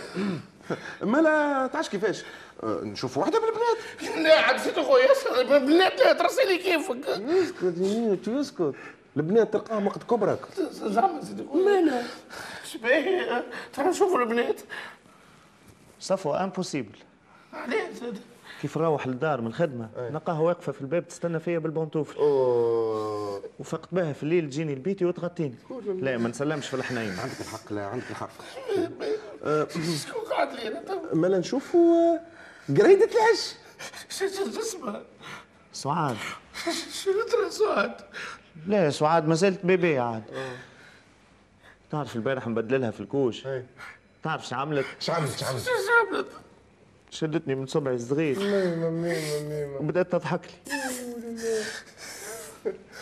مالا 1.02 1.66
تعرفش 1.72 1.88
كيفاش؟ 1.88 2.24
نشوف 2.64 3.18
واحدة 3.18 3.40
من 3.40 3.48
البنات 3.48 4.26
لا 4.26 4.40
عاد 4.40 4.56
سيدي 4.56 4.82
خويا 4.82 5.08
بنات 5.58 6.00
لا 6.00 6.12
ترسلي 6.12 6.58
كيفك. 6.58 7.08
اسكت 7.08 8.28
يسكت. 8.28 8.74
البنات 9.16 9.52
تلقاهم 9.52 9.86
وقت 9.86 10.02
كبرك. 10.02 10.38
زعما 10.70 11.24
سيدي 11.24 11.44
خويا. 11.52 11.64
مالا؟ 11.64 12.02
شبيه 12.64 13.44
ترى 13.72 13.88
نشوفوا 13.88 14.18
البنات. 14.18 14.60
صفوة 16.00 16.44
امبوسيبل 16.44 16.96
علاش 17.52 17.96
سيدي 18.00 18.20
كيف 18.62 18.78
نروح 18.78 19.06
للدار 19.06 19.40
من 19.40 19.46
الخدمة 19.46 19.88
نلقاها 19.96 20.40
واقفة 20.40 20.72
في 20.72 20.80
الباب 20.80 21.08
تستنى 21.08 21.40
فيا 21.40 21.58
بالبنطوفل 21.58 22.18
أوه. 22.18 23.42
وفقت 23.58 23.88
بها 23.94 24.12
في 24.12 24.22
الليل 24.22 24.50
تجيني 24.50 24.74
لبيتي 24.74 25.04
وتغطيني. 25.04 25.54
لا 25.86 26.16
ما 26.16 26.28
نسلمش 26.28 26.68
في 26.68 26.74
الحنين. 26.74 27.18
عندك 27.18 27.40
الحق 27.40 27.72
لا 27.72 27.86
عندك 27.86 28.10
الحق. 28.10 28.30
شكون 30.06 30.22
قاعد 30.30 30.52
لي 30.52 30.68
أنا 30.68 31.14
مالا 31.14 31.38
نشوفوا 31.38 31.96
آه، 31.96 32.20
قريدة 32.68 33.04
العش. 33.04 33.54
شو 34.08 34.26
شو 34.28 34.60
اسمها 34.60 35.02
سعاد. 35.72 36.16
شنو 36.92 37.22
ترى 37.32 37.50
سعاد؟ 37.50 37.96
لا 38.66 38.90
سعاد 38.90 39.28
ما 39.28 39.34
زلت 39.34 39.66
بيبي 39.66 39.98
عاد. 39.98 40.22
تعرف 41.90 42.16
البارح 42.16 42.48
مبدلها 42.48 42.90
في 42.90 43.00
ال 43.00 43.05
couches. 43.05 43.46
إيه. 44.26 44.32
تعرف 44.32 44.48
شو 44.48 44.54
عملت؟ 44.54 44.86
اش 45.00 45.10
عملت؟ 45.10 45.34
اش 45.34 45.44
عملت؟ 45.44 45.64
شو 45.64 45.70
عملت؟ 46.08 46.28
شدتني 47.10 47.54
من 47.54 47.66
صبعي 47.66 47.94
الصغير 47.94 48.38
وبدأت 49.80 50.12
تضحك 50.12 50.40
لي. 50.66 50.82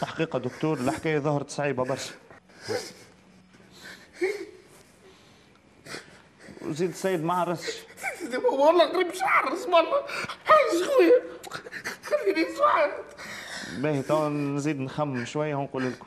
الحقيقة 0.02 0.38
دكتور 0.38 0.78
الحكاية 0.78 1.18
ظهرت 1.18 1.50
صعيبة 1.50 1.84
برشا. 1.84 2.14
وزيد 6.62 6.90
السيد 6.90 7.24
ما 7.24 7.34
عرسش 7.34 7.82
والله 8.52 8.84
قريب 8.84 9.14
شعر 9.14 9.52
اسم 9.52 9.74
الله 9.74 10.02
حاج 10.44 10.82
خويا 10.82 11.22
خليني 12.04 12.56
سعاد 12.56 12.90
باهي 13.78 14.02
تو 14.02 14.28
نزيد 14.28 14.80
نخمم 14.80 15.24
شوية 15.24 15.54
ونقول 15.54 15.92
لكم. 15.92 16.06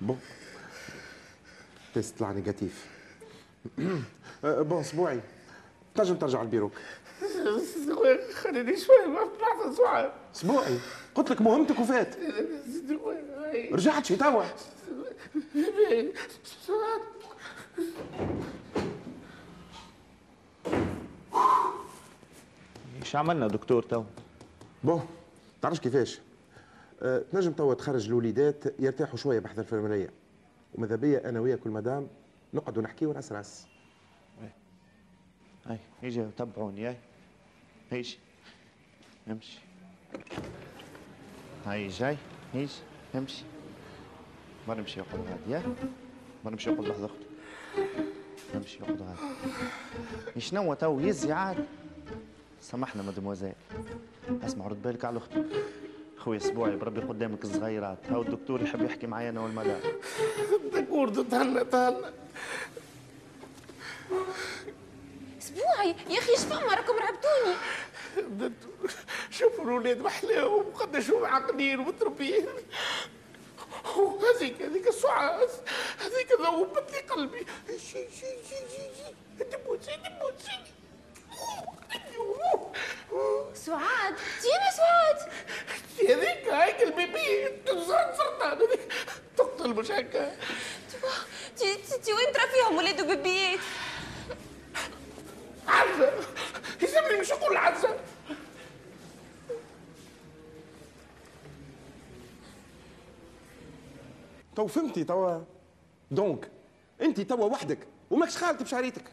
bon 0.00 0.20
test 1.94 2.18
طلع 2.18 2.32
négatif 2.32 2.86
bon 4.44 4.80
السبوعي 4.80 5.20
تنجم 5.94 6.14
ترجع 6.14 6.42
لبيروك 6.42 6.72
سيدي 7.74 7.94
خويا 7.94 8.32
خليني 8.32 8.76
شوي 8.76 9.06
ما 9.06 9.20
لحظة 9.40 9.74
سعاد 9.74 10.12
السبوعي 10.34 10.78
قلت 11.14 11.30
لك 11.30 11.40
مهمتك 11.40 11.78
وفات. 11.78 12.16
رجعت 13.72 14.04
شي 14.04 14.16
توا 14.16 14.44
إيش 23.00 23.16
عملنا 23.16 23.48
دكتور 23.48 23.82
تو. 23.82 24.04
bon 24.84 25.06
تعرفش 25.62 25.80
كيفاش؟ 25.80 26.20
أه 27.02 27.24
تنجم 27.32 27.52
توا 27.52 27.74
تخرج 27.74 28.06
الوليدات 28.06 28.64
يرتاحوا 28.78 29.16
شوية 29.16 29.38
بحث 29.38 29.52
الانفرمريه 29.52 30.10
وماذا 30.74 30.96
بيا 30.96 31.28
أنا 31.28 31.40
وياك 31.40 31.66
والمدام 31.66 32.08
نقعدوا 32.54 32.82
نحكيو 32.82 33.12
راس 33.12 33.32
راس 33.32 33.66
هاي 35.66 35.78
يجي 36.02 36.26
تبعوني 36.36 36.86
هاي 36.86 36.96
يجي 37.92 38.18
امشي. 39.30 39.58
هاي 41.66 41.88
جاي. 41.88 42.16
يجي 42.54 42.72
امشي. 43.14 43.44
ما 44.68 44.74
نمشي 44.74 45.00
يقعد 45.00 45.20
غادي 45.20 45.50
يا 45.50 45.74
ما 46.44 46.50
نمشي 46.50 46.70
يقعد 46.70 46.86
لحظة 46.86 47.06
أختي 47.06 47.26
نمشي 48.54 48.78
يقعد 48.78 49.02
غادي 49.02 50.40
شنو 50.40 50.74
تو؟ 50.74 51.00
يزي 51.00 51.32
عاد. 51.32 51.66
سامحنا 52.60 53.02
مدموزيل. 53.02 53.52
اسمع 54.42 54.66
رد 54.66 54.82
بالك 54.82 55.04
على 55.04 55.18
أختي 55.18 55.44
خويا 56.16 56.36
أسبوعي 56.36 56.76
بربي 56.76 57.00
قدامك 57.00 57.44
الصغيرات 57.44 57.98
هاو 58.10 58.22
الدكتور 58.22 58.62
يحب 58.62 58.82
يحكي 58.82 59.06
معايا 59.06 59.30
أنا 59.30 59.40
والمدام 59.40 59.80
دكور 61.06 61.24
تهنى 61.24 61.64
تهنى 61.64 62.12
اسبوعي. 65.38 65.96
يا 66.08 66.18
أخي 66.18 66.30
إيش 66.30 66.40
فما 66.40 66.74
راكم 66.74 66.96
رعبتوني؟ 66.96 67.54
شوفوا 69.30 69.64
الولاد 69.64 69.98
محلاهم 69.98 70.52
وقداش 70.52 71.10
هم 71.10 71.24
عاقلين 71.24 71.80
ومتربيين 71.80 72.48
هذيك 74.36 74.62
هذيك 74.62 74.88
السعاد 74.88 75.48
هذيك 75.98 76.32
ذوبت 76.40 76.92
لي 76.92 76.98
قلبي. 76.98 77.46
شي 77.68 77.78
شي 78.10 78.30
شي 78.48 78.56
شي 78.70 78.84
شي. 78.96 79.44
تموت 79.44 79.84
تموت 79.84 80.42
سعاد 83.54 84.14
تينا 84.42 84.70
سعاد. 84.76 85.32
هذيك 86.08 86.48
هيك 86.52 86.82
البيبي. 86.82 87.48
تزرد 87.66 88.14
سرطان. 88.16 88.58
تقتل 89.36 89.70
مش 89.74 89.90
هكا 89.90 90.36
تي 91.56 91.74
تي- 91.74 91.98
تي 91.98 92.12
وين 92.12 92.32
ترى 92.32 92.42
فيهم 92.48 92.76
ولاد 92.76 93.00
وبيبيات 93.00 93.58
عزة. 95.68 96.12
يسمي 96.82 97.20
مش 97.20 97.30
يقول 97.30 97.56
عزة. 97.56 97.96
تو 104.56 104.66
فهمتي 104.66 105.04
توا؟ 105.04 105.40
donc 106.10 106.50
انت 107.02 107.20
توا 107.20 107.46
وحدك 107.46 107.78
وماكش 108.10 108.36
خالتي 108.36 108.64
بشعريتك. 108.64 109.04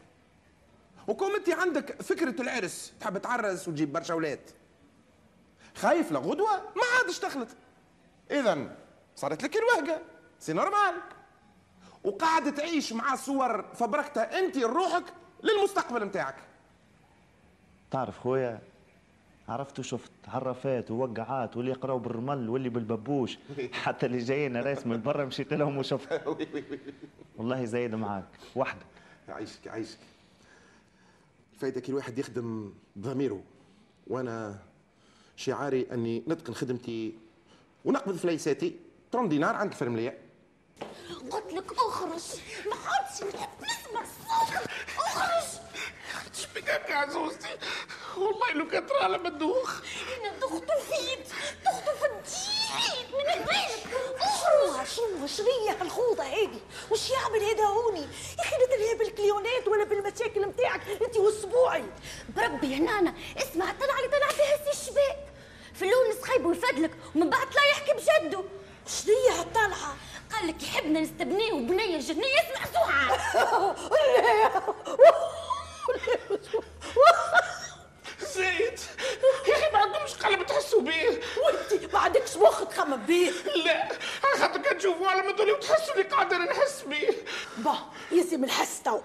وكم 1.10 1.36
انت 1.36 1.50
عندك 1.50 2.02
فكرة 2.02 2.42
العرس 2.42 2.94
تحب 3.00 3.18
تعرس 3.18 3.68
وتجيب 3.68 3.94
برشا 3.94 4.14
أولاد 4.14 4.40
خايف 5.76 6.12
لغدوه 6.12 6.56
ما 6.56 6.84
عادش 6.98 7.20
دخلت 7.20 7.50
اذا 8.32 8.76
صارت 9.16 9.44
لك 9.44 9.56
الوهقة. 9.56 10.02
c'est 10.40 10.54
normal. 10.54 10.94
وقاعد 12.04 12.54
تعيش 12.56 12.94
مع 12.94 13.16
صور 13.16 13.62
فبركتها 13.74 14.40
أنت 14.40 14.58
لروحك 14.58 15.04
للمستقبل 15.44 16.04
نتاعك 16.04 16.36
تعرف 17.92 18.20
خويا 18.20 18.60
عرفت 19.50 19.80
وشفت 19.80 20.12
عرفات 20.28 20.92
ووقعات 20.92 21.58
واللي 21.58 21.72
يقراو 21.72 22.00
بالرمل 22.00 22.50
واللي 22.50 22.70
بالببوش 22.70 23.38
حتى 23.72 24.06
اللي 24.06 24.18
جايين 24.18 24.58
رايس 24.58 24.88
من 24.88 25.02
برا 25.02 25.26
مشيت 25.26 25.54
لهم 25.54 25.78
وشفت. 25.78 26.22
والله 27.38 27.66
زايد 27.66 27.96
معاك. 27.96 28.26
وحدك. 28.56 28.86
عايشك 29.30 29.68
عايشك 29.68 29.98
فايدة 31.60 31.82
كي 31.82 31.92
الواحد 31.92 32.20
يخدم 32.20 32.74
بضميره. 32.96 33.44
وأنا 34.08 34.60
شعاري 35.36 35.88
أني 35.92 36.24
نتقن 36.28 36.54
خدمتي 36.54 37.18
ونقبض 37.86 38.16
فليساتي 38.16 38.76
30 39.12 39.30
دينار 39.30 39.56
عند 39.56 39.72
الفرمليه 39.72 40.18
قلت 41.32 41.54
لك 41.54 41.72
أخرج. 41.72 42.22
ما 42.70 42.76
عادش 42.76 43.36
نحب 43.36 43.50
نسمع 43.62 44.04
صوتك 44.04 44.70
أخرج. 44.98 45.60
شبيك 46.34 46.68
يا 46.68 46.96
عزوزتي 46.96 47.58
والله 48.18 48.54
لو 48.54 48.68
كان 48.68 48.86
ترى 48.86 48.98
على 48.98 49.18
مدوخ 49.18 49.82
أنا 50.18 50.40
ضغطوا 50.40 50.80
فيك 50.80 51.26
ضغطوا 51.66 51.94
في 52.00 52.06
الدين 52.06 52.49
من 53.14 53.34
البيت 53.34 53.94
اخرج 54.20 54.88
شنو 54.88 55.28
شنية 55.28 55.82
هالخوضة 55.82 56.24
هذه 56.24 56.60
وش 56.92 57.10
يعمل 57.10 57.44
هذا 57.44 57.66
هوني 57.66 58.02
يا 58.02 58.44
إخي 58.44 58.56
تلهي 58.66 58.96
بالكليونات 58.96 59.68
ولا 59.68 59.84
بالمشاكل 59.84 60.42
نتاعك 60.48 60.82
انت 61.02 61.18
والسبوعي 61.18 61.84
بربي 62.36 62.72
يا 62.72 62.80
نانا 62.80 63.14
إسمع 63.38 63.72
الطلعه 63.72 63.98
اللي 64.00 64.18
طلع 64.18 64.28
فيها 64.28 64.72
سي 64.72 64.82
الشباب 64.82 65.18
في 65.74 65.86
الأول 65.86 66.10
نسخيب 66.10 66.46
ويفدلك 66.46 66.92
ومن 67.16 67.30
بعد 67.30 67.50
طلع 67.50 67.66
يحكي 67.66 67.94
بجده 67.94 68.44
شنية 68.88 69.40
هالطلعة 69.40 69.96
قال 70.34 70.48
لك 70.48 70.64
يحبنا 70.64 71.00
نستبنيه 71.00 71.54
وبنيه 71.54 72.00
جنية 72.00 72.40
اسمع 72.40 72.66
سوعه 72.74 73.76
زيد 78.40 78.80
يا 79.48 79.56
أخي 79.56 79.72
ما 79.74 79.80
عندهمش 79.80 80.14
قلب 80.14 80.46
تحسوا 80.46 80.82
بيه. 80.82 81.20
وانت 81.44 81.94
ما 81.94 82.00
عندكش 82.00 82.38
مخ 82.38 82.64
تخمم 82.64 83.06
بيه. 83.06 83.32
لا 83.66 83.84
على 84.24 84.40
خاطر 84.40 84.62
كان 84.62 84.78
تشوفوا 84.78 85.08
على 85.08 85.22
مدولي 85.22 85.52
وتحسوا 85.52 85.94
اللي 85.94 86.04
قادر 86.04 86.38
نحس 86.38 86.82
بيه. 86.82 87.10
با 87.58 87.76
يلزم 88.12 88.44
الحس 88.44 88.84
تو. 88.84 89.02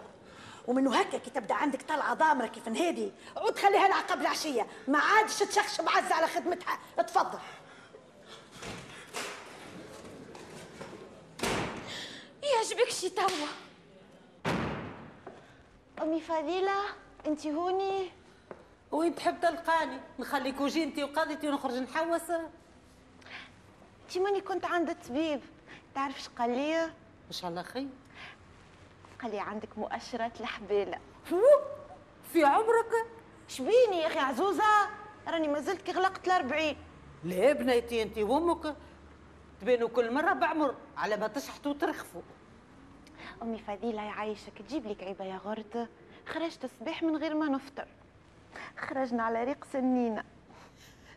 ومنه 0.66 1.00
هكا 1.00 1.18
كي 1.18 1.30
تبدأ 1.30 1.54
عندك 1.54 1.82
طلعة 1.82 2.14
ضامرة 2.14 2.46
كيف 2.46 2.68
هذه 2.68 3.12
عود 3.36 3.58
خليها 3.58 3.88
لها 3.88 4.00
قبل 4.00 4.20
العشية. 4.20 4.66
ما 4.88 4.98
عادش 4.98 5.38
تشخش 5.38 5.80
معزه 5.80 6.14
على 6.14 6.26
خدمتها. 6.26 6.78
تفضل 7.06 7.38
يعجبك 12.42 12.90
شي 12.90 13.10
توا. 13.10 13.48
أمي 16.02 16.20
فضيلة 16.20 16.80
انت 17.26 17.46
هوني؟ 17.46 18.10
وين 18.94 19.14
تحب 19.14 19.40
تلقاني 19.40 20.00
نخليك 20.18 20.60
وجي 20.60 20.84
انت 20.84 20.98
وقضيتي 20.98 21.48
ونخرج 21.48 21.74
نحوس. 21.74 22.30
انت 22.30 24.18
ماني 24.18 24.40
كنت 24.40 24.64
عند 24.64 24.90
الطبيب. 24.90 25.40
تعرف 25.94 26.16
اش 26.16 26.28
قال 26.28 26.50
لي؟ 26.50 26.84
إن 26.84 27.32
شاء 27.32 27.50
الله 27.50 27.62
خير. 27.62 27.88
قال 29.22 29.30
لي 29.30 29.40
عندك 29.40 29.78
مؤشرات 29.78 30.40
الحباله 30.40 30.98
في 32.32 32.44
عمرك؟ 32.44 33.06
شبيني 33.48 33.98
يا 33.98 34.06
أخي 34.06 34.18
عزوزة؟ 34.18 34.64
راني 35.28 35.48
ما 35.48 35.60
زلت 35.60 35.82
كي 35.82 35.92
غلقت 35.92 36.26
الأربعين. 36.26 36.76
لا 37.24 37.52
بنيتي 37.52 38.02
انت 38.02 38.18
وأمك؟ 38.18 38.76
تبينوا 39.60 39.88
كل 39.88 40.14
مرة 40.14 40.32
بعمر 40.32 40.74
على 40.96 41.16
ما 41.16 41.28
تشحطوا 41.28 41.72
وترخفوا. 41.72 42.22
أمي 43.42 43.58
فضيلة 43.58 44.02
يعيشك 44.02 44.62
تجيب 44.68 44.86
لك 44.86 45.02
عيبه 45.02 45.24
يا 45.24 45.36
غرد 45.36 45.88
خرجت 46.26 46.64
الصباح 46.64 47.02
من 47.02 47.16
غير 47.16 47.34
ما 47.34 47.48
نفطر. 47.48 47.88
خرجنا 48.78 49.22
على 49.22 49.44
ريق 49.44 49.64
سنينة. 49.72 50.24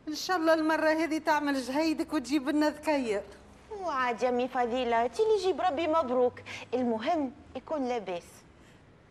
إن 0.08 0.16
شاء 0.16 0.38
الله 0.38 0.54
المرة 0.54 0.90
هذه 0.90 1.18
تعمل 1.18 1.62
جهيدك 1.62 2.14
وتجيب 2.14 2.50
لنا 2.50 2.70
ذكيه 2.70 3.24
وعاد 3.72 4.24
يا 4.24 4.30
امي 4.30 4.48
فضيلة 4.48 5.08
تي 5.08 5.24
اللي 5.24 5.34
يجيب 5.36 5.62
ربي 5.62 5.88
مبروك. 5.88 6.40
المهم 6.74 7.32
يكون 7.56 7.88
لاباس. 7.88 8.24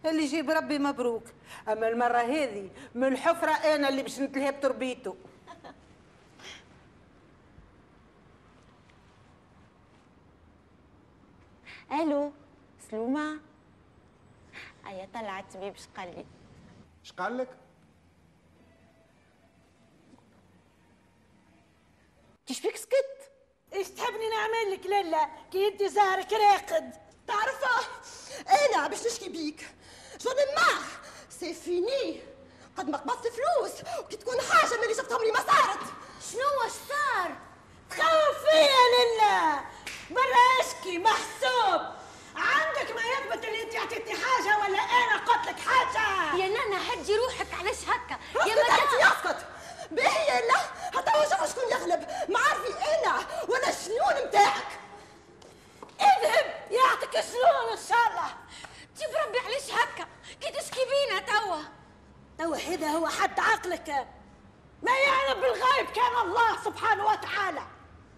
اللي 0.06 0.23
يجيب 0.23 0.50
ربي 0.50 0.78
مبروك. 0.78 1.23
أما 1.68 1.88
المرة 1.88 2.18
هذه 2.18 2.71
من 2.95 3.04
الحفرة 3.09 3.50
أنا 3.50 3.88
اللي 3.88 4.02
باش 4.02 4.21
نتلهي 4.21 4.52
بتربيته 4.52 5.16
ألو 12.00 12.33
سلومة. 12.90 13.40
أيا 14.87 15.09
طلعت 15.14 15.44
طبيب 15.55 15.74
اش 15.74 15.87
قال 15.96 16.09
لي؟ 16.16 16.24
اش 17.05 17.12
قال 17.12 17.38
لك؟ 17.38 17.48
تشبيك 22.46 22.76
سكت. 22.76 23.30
إيش 23.72 23.88
تحبني 23.88 24.28
نعمل 24.28 24.72
لك 24.72 24.87
لالا 24.87 25.28
كي 25.52 25.68
أنت 25.68 25.82
زهرك 25.82 26.32
راقد. 26.32 26.92
تعرفه؟ 27.28 27.87
أنا 28.48 28.88
باش 28.88 29.06
نشكي 29.06 29.28
بيك. 29.28 29.66
j'en 30.20 30.35
ai 30.35 30.48
marre 30.48 30.83
c'est 31.40 31.55
fini 31.55 32.22
قد 32.78 32.90
ما 32.90 32.98
قبضت 32.98 33.26
فلوس 33.26 33.72
وكي 34.00 34.16
تكون 34.16 34.40
حاجة 34.40 34.76
من 34.76 34.82
اللي 34.82 34.94
شفت 34.94 35.12
عمري 35.12 35.32
ما 35.32 35.38
صارت. 35.38 35.80
شنو 36.32 36.62
واش 36.62 36.72
صار؟ 36.88 37.37
تخوف 37.90 38.38
فيا 38.50 38.87
لله 38.96 39.64
برا 40.11 40.61
أشكي 40.61 40.98
محسوب. 40.98 41.96
عندك 42.37 42.90
ما 42.90 43.02
يثبت 43.02 43.44
اللي 43.44 43.62
أنت 43.62 43.76
عطيتني 43.76 44.14
حاجة 44.14 44.59
ولا 44.59 44.78
أنا 44.78 45.16
قلت 45.16 45.46
لك 45.48 45.61
حاجة. 45.61 46.37
يا 46.37 46.48
نانا 46.48 46.92
هدي 46.92 47.16
روحك 47.16 47.54
علاش 47.61 47.76
هكا؟ 47.88 48.18
يا 48.48 48.54
مدام. 48.54 49.00
يسكت 49.00 49.46
باهي 49.90 50.46
لا 50.46 50.59
حتى 50.99 51.11
هو 51.11 51.46
شكون 51.46 51.70
يغلب. 51.70 52.09
ما 52.29 52.38
عارفي 52.38 52.72
أنا 52.72 53.27
ولا 53.49 53.68
الشنون 53.68 54.27
نتاعك 54.27 54.79
اذهب 56.01 56.55
يعطيك 56.70 57.16
الشنون 57.16 57.70
إن 57.70 57.79
شاء 57.88 58.09
الله؟ 58.09 58.35
جيب 58.96 59.16
ربي 59.27 59.38
علاش 59.38 59.70
هكا. 59.70 60.07
كي 60.40 60.51
تشكي 60.51 60.81
بينا 60.85 61.20
توا. 61.20 61.62
توا 62.38 62.57
هذا 62.57 62.88
هو 62.88 63.09
حد 63.09 63.40
عقلك. 63.40 64.07
ما 64.83 64.99
يعلم 64.99 65.40
بالغيب 65.40 65.90
كان 65.94 66.16
الله 66.22 66.64
سبحانه 66.64 67.07
وتعالى. 67.07 67.62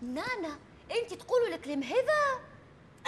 نانا 0.02 0.58
أنت 0.90 1.14
تقولوا 1.14 1.48
الكلام 1.48 1.82
هذا؟ 1.82 2.40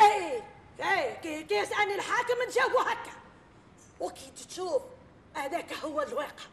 اي 0.00 0.42
اي 0.80 1.16
كي, 1.22 1.42
كي 1.42 1.54
يسالني 1.54 1.94
الحاكم 1.94 2.42
نجاوبه 2.48 2.82
هكا. 2.82 3.12
وكي 4.00 4.32
تشوف 4.48 4.82
هذاك 5.34 5.72
هو 5.72 6.02
الواقع. 6.02 6.44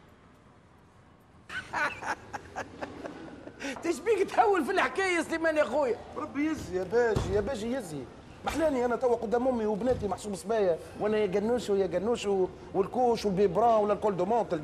تشبيك 3.84 4.30
تحول 4.30 4.64
في 4.64 4.72
الحكاية 4.72 5.22
سليمان 5.22 5.56
يا 5.56 5.64
خويا؟ 5.64 5.96
ربي 6.16 6.46
يزي 6.50 6.76
يا 6.76 6.82
باجي 6.84 7.34
يا 7.34 7.40
باجي 7.40 7.72
يزي. 7.72 8.02
محلاني 8.44 8.84
أنا 8.84 8.96
توا 8.96 9.16
قدام 9.16 9.48
أمي 9.48 9.66
وبناتي 9.66 10.08
محسوب 10.08 10.34
صبايا 10.34 10.78
وأنا 11.00 11.18
يا 11.18 11.26
قنوش 11.26 11.70
ويا 11.70 11.86
قنوش 11.86 12.26
و- 12.26 12.48
وال 12.74 12.85
couches 12.85 13.24
وال 13.24 13.37
biberon 13.37 13.84
ولا 13.84 13.92
ال 13.92 13.95
alcool 13.95 14.16
de 14.16 14.24
menthe 14.24 14.54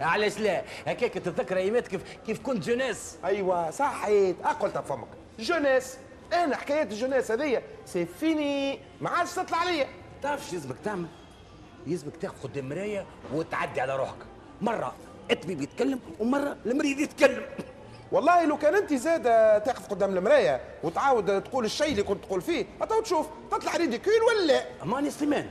علاش 0.00 0.38
لا؟ 0.38 0.62
هكاك 0.86 1.12
تتذكر 1.14 1.56
أيامات 1.56 1.88
كيف 1.88 2.02
كيف 2.26 2.40
كنت 2.40 2.64
jeunesse 2.64 3.16
أيوه 3.24 3.70
صحيت. 3.70 4.36
اقلت 4.44 4.78
فمك. 4.78 5.08
jeunesse 5.38 5.96
أنا 6.32 6.56
حكايات 6.56 6.92
ال 6.92 6.96
jeunesse 6.96 7.30
هذيا 7.30 7.62
c'est 7.86 8.06
fini. 8.06 8.78
ما 9.00 9.10
عادش 9.10 9.34
تطلع 9.34 9.58
عليا. 9.58 9.86
تعرف 10.22 10.48
شو 10.48 10.54
يلزمك 10.56 10.76
تعمل؟ 10.84 11.06
يلزمك 11.86 12.16
تاخذ 12.16 12.34
قدام 12.42 12.68
مرايه 12.68 13.06
وتعدي 13.34 13.80
على 13.80 13.96
روحك. 13.96 14.16
مرة. 14.60 14.94
الطبيب 15.30 15.60
يتكلم 15.60 16.00
ومرة 16.20 16.56
المريض 16.66 16.98
يتكلم. 16.98 17.42
والله 18.12 18.44
لو 18.44 18.58
كان 18.58 18.74
انت 18.74 18.94
زاد 18.94 19.22
تقف 19.62 19.88
قدام 19.88 20.16
المرايه 20.16 20.60
وتعاود 20.82 21.42
تقول 21.42 21.64
الشيء 21.64 21.90
اللي 21.90 22.02
كنت 22.02 22.24
تقول 22.24 22.40
فيه 22.42 22.66
هتو 22.82 23.00
تشوف 23.00 23.26
تطلع 23.50 23.76
ridicule 23.76 24.12
ولا؟ 24.28 24.64
أمان 24.82 25.04
يا 25.04 25.10
سليمان. 25.10 25.50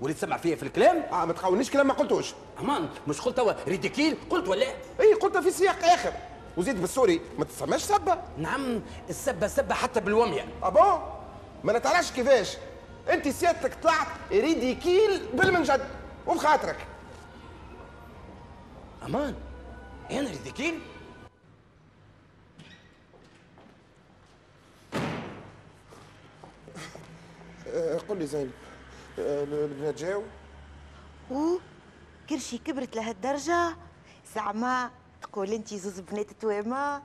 وليت 0.00 0.16
تسمع 0.16 0.36
فيا 0.36 0.56
في 0.56 0.62
الكلام؟ 0.62 1.02
آه 1.12 1.24
ما 1.24 1.32
تخونيش 1.32 1.70
كلام 1.70 1.86
ما 1.86 1.94
قلتوش. 1.94 2.34
أمان. 2.60 2.88
مش 3.08 3.20
قلت 3.20 3.36
توا 3.36 3.52
ridicule 3.68 4.16
قلت 4.30 4.48
ولا؟ 4.48 4.66
اي 5.00 5.14
قلتها 5.14 5.40
في 5.40 5.50
سياق 5.50 5.84
آخر. 5.84 6.12
وزيد 6.56 6.80
بالسوري 6.80 7.20
ما 7.38 7.44
تسماش 7.44 7.82
سبة؟ 7.82 8.18
نعم 8.38 8.80
السبة 9.10 9.46
سبة 9.46 9.74
حتى 9.74 10.00
بالومية. 10.00 10.46
ah 10.62 10.77
bon 10.77 11.00
ما 11.64 11.72
نتعرفش 11.78 12.10
كيفاش. 12.12 12.56
انت 13.10 13.28
سيادتك 13.28 13.74
طلعت 13.82 14.06
ridicule 14.32 15.20
بالمنجد 15.34 15.80
وبخاطرك. 16.26 16.76
أمان. 19.04 19.34
أنا 20.10 20.30
ridicule 20.30 20.80
آه 27.68 27.98
قل 28.08 28.18
لي 28.18 28.26
زينب. 28.26 28.50
البنات 29.18 29.98
جاو 29.98 30.22
و 31.30 31.58
كرشي 32.30 32.58
كبرت 32.58 32.96
لهالدرجة؟ 32.96 33.76
زعما 34.34 34.90
تقول 35.22 35.52
انت 35.52 35.74
زوز 35.74 36.00
بنات 36.00 36.30
توامه 36.40 37.02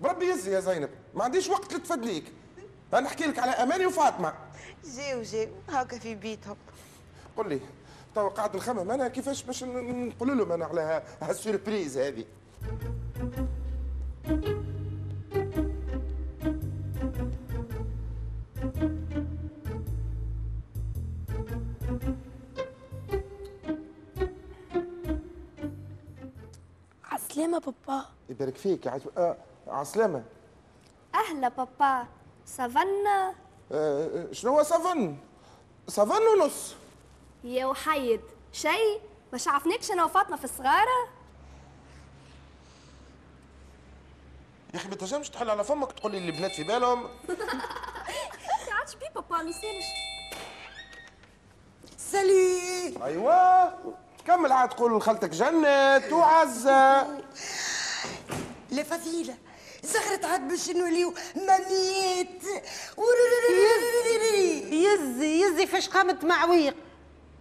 بربي 0.00 0.30
يزي 0.30 0.52
يا 0.52 0.60
زينب. 0.60 0.90
ما 1.14 1.24
عنديش 1.24 1.48
وقت 1.48 1.74
لتفدليك. 1.74 2.32
أنا 2.92 3.00
نحكي 3.00 3.24
لك 3.24 3.38
على 3.38 3.50
أماني 3.50 3.86
وفاطمة. 3.86 4.34
جاو 4.96 5.22
جاو 5.22 5.48
هاكا 5.68 5.98
في 5.98 6.14
بيتهم. 6.14 6.56
قل 7.36 7.48
لي 7.48 7.60
توا 8.16 8.28
قاعد 8.28 8.56
نخمم 8.56 8.90
أنا 8.90 9.08
كيفاش 9.08 9.42
باش 9.42 9.64
نقول 9.64 10.38
لهم 10.38 10.52
أنا 10.52 10.64
على 10.64 10.80
ها- 10.80 11.02
هالسيربريز 11.22 11.98
هذه؟ 11.98 12.24
عسلامة 27.04 27.58
بابا. 27.58 28.04
يبارك 28.28 28.56
فيك. 28.56 28.86
عايز 28.86 29.02
آه 29.18 29.36
عسلامة. 29.68 30.22
أهلا 31.14 31.48
بابا. 31.48 32.06
سافنا 32.46 33.34
آه 33.72 34.32
شنو 34.32 34.50
هو 34.56 34.62
سافن؟ 34.62 35.16
سافن 35.88 36.22
ونص. 36.40 36.74
يا 37.46 37.66
وحيد 37.66 38.20
شي 38.52 38.98
ما 39.32 39.38
شعفناكش 39.38 39.90
أنا 39.90 40.04
وفاطمة 40.04 40.36
في 40.36 40.44
الصغارة؟ 40.44 41.08
يا 44.74 44.78
أخي 44.78 44.88
ما 44.88 44.94
تنجمش 44.94 45.30
تحل 45.30 45.50
على 45.50 45.64
فمك 45.64 45.92
تقول 45.92 46.12
لي 46.12 46.18
البنات 46.18 46.54
في 46.54 46.64
بالهم. 46.64 47.02
ما 48.68 48.72
عادش 48.74 48.94
بي 48.94 49.04
بابا 49.14 49.42
ما 49.42 49.50
يسألش. 49.50 49.86
سالي 51.98 53.04
أيوه. 53.04 53.74
كمل 54.26 54.52
عاد 54.52 54.68
تقول 54.68 54.96
لخالتك 54.96 55.30
جنت 55.30 56.12
وعزة. 56.12 57.02
لا 58.70 58.82
فضيلة 58.82 59.36
زغرت 59.82 60.24
عاد 60.24 60.48
باش 60.48 60.70
نوليو 60.70 61.14
ماميات 61.36 62.42
يزي 64.72 65.42
يزي 65.42 65.66
فاش 65.66 65.88
قامت 65.88 66.24
معويق 66.24 66.76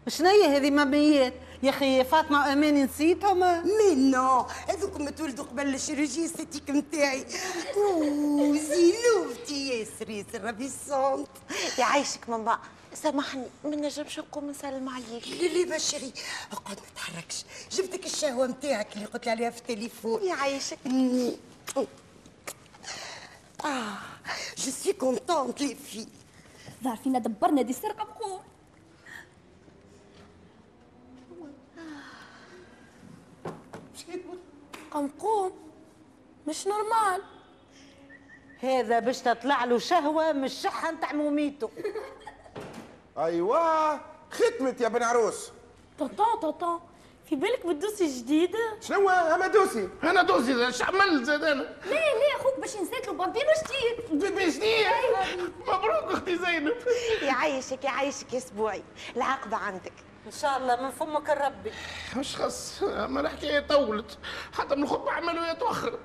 شنيا 0.08 0.58
هذه 0.58 0.72
ماميات 0.72 1.34
يا 1.64 1.70
أخي 1.70 2.04
فاطمة 2.04 2.40
واماني 2.40 2.84
نسيتهم؟ 2.84 3.40
mais 3.64 3.96
non 3.96 4.46
هذوك 4.70 5.02
متولدوا 5.02 5.46
قبل 5.46 5.76
ال 5.76 5.81
chirurgie 5.81 6.26
esthétique 6.26 6.70
نتاعي 6.70 7.26
أوه 7.76 8.58
زينوبتي 8.58 9.68
ياسر 9.68 10.10
ياسر 10.10 10.44
ravissante 10.44 11.28
يعيشك 11.80 12.30
ماما. 12.30 12.60
سامحني 12.94 13.46
ما 13.64 13.76
نجمش 13.76 14.20
نقوم 14.20 14.50
نسلم 14.50 14.90
عليك. 14.90 15.28
ليلي 15.28 15.66
ma 15.66 15.78
chérie 15.78 16.14
اقعد 16.52 16.80
ما 16.80 16.86
تحركش. 16.96 17.46
جبتك 17.72 18.06
الشهوة 18.06 18.48
نتاعك 18.48 18.96
اللي 18.96 19.06
قلت 19.06 19.26
لي 19.26 19.32
عليها 19.32 19.50
في 19.50 19.60
التليفون. 19.60 20.24
يعيشك. 20.24 20.78
آه 23.66 23.98
je 24.58 24.72
suis 24.72 24.94
contente 24.94 25.62
لي 25.62 25.76
في 25.76 26.08
ظهر 26.84 26.96
فينا 26.96 27.20
دبرنا 27.20 27.62
دي 27.62 27.74
سرقة 27.74 28.04
بخور. 28.04 28.42
قوم 34.96 35.08
قوم 35.20 35.52
مش 36.48 36.68
normal. 36.68 37.22
هذا 38.60 39.00
باش 39.00 39.20
تطلع 39.20 39.66
له 39.66 39.80
شهوة 39.80 40.32
من 40.32 40.44
الشحه 40.44 40.92
نتاع 40.92 41.14
موميتو. 41.14 41.70
أيوه 43.18 44.00
ختمت 44.32 44.82
يا 44.82 44.88
بن 44.88 45.04
عروس. 45.04 45.52
طاطا 46.00 46.36
طاطا 46.36 46.82
في 47.30 47.36
بالك 47.36 47.66
بتدوسي 47.66 48.20
جديدة؟ 48.20 48.78
شنو 48.82 49.10
اما 49.10 49.48
دوسي. 49.48 49.90
أنا 50.04 50.22
دوزي 50.22 50.70
اش 50.70 50.82
عملت 50.82 51.24
زاد 51.24 51.44
أنا. 51.44 51.62
ليه 51.86 51.92
ليه 51.92 52.36
أخوك 52.40 52.60
باش 52.60 52.78
نسيت 52.78 53.08
له 53.08 53.14
بامبينو 53.14 53.46
جديد. 53.66 54.22
بيبي 54.22 54.50
جديد. 54.50 54.86
مبروك 55.62 56.12
أختي 56.12 56.38
زينب. 56.38 56.74
يعيشك 57.22 57.84
يعيشك 57.84 58.34
يا 58.34 58.38
أسبوعي. 58.38 58.84
العقبه 59.16 59.58
عندك. 59.58 59.94
إن 60.26 60.32
شاء 60.32 60.58
الله 60.58 60.82
من 60.82 60.90
فمك 60.90 61.30
الربي. 61.30 61.72
مش 62.16 62.36
خص 62.36 62.84
ما 62.84 63.22
الحكاية 63.22 63.60
طولت. 63.60 64.18
حتى 64.58 64.76
من 64.76 64.84
الخطبة 64.84 65.12
عملوا 65.12 65.46
يتوخر 65.46 66.00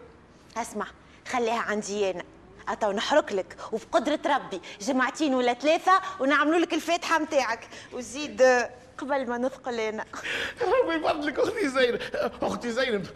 اسمع 0.57 0.87
خليها 1.29 1.61
عندي 1.61 2.11
أنا. 2.11 2.25
اتو 2.69 2.93
نحرك 2.93 3.33
لك 3.33 3.57
وبقدرة 3.73 4.21
ربي 4.27 4.61
جمعتين 4.81 5.35
ولا 5.35 5.55
ثلاثة 5.55 6.01
ونعملوا 6.21 6.59
لك 6.59 6.75
الفاتحة 6.75 7.19
متاعك. 7.19 7.69
وزيد 7.93 8.43
قبل 8.99 9.29
ما 9.29 9.39
نثقل 9.39 9.81
أنا. 9.81 10.05
ربي 10.63 10.95
يفضلك 10.95 11.39
أختي 11.39 11.69
زينب. 11.69 12.01
أختي 12.43 12.71
زينب 12.71 13.07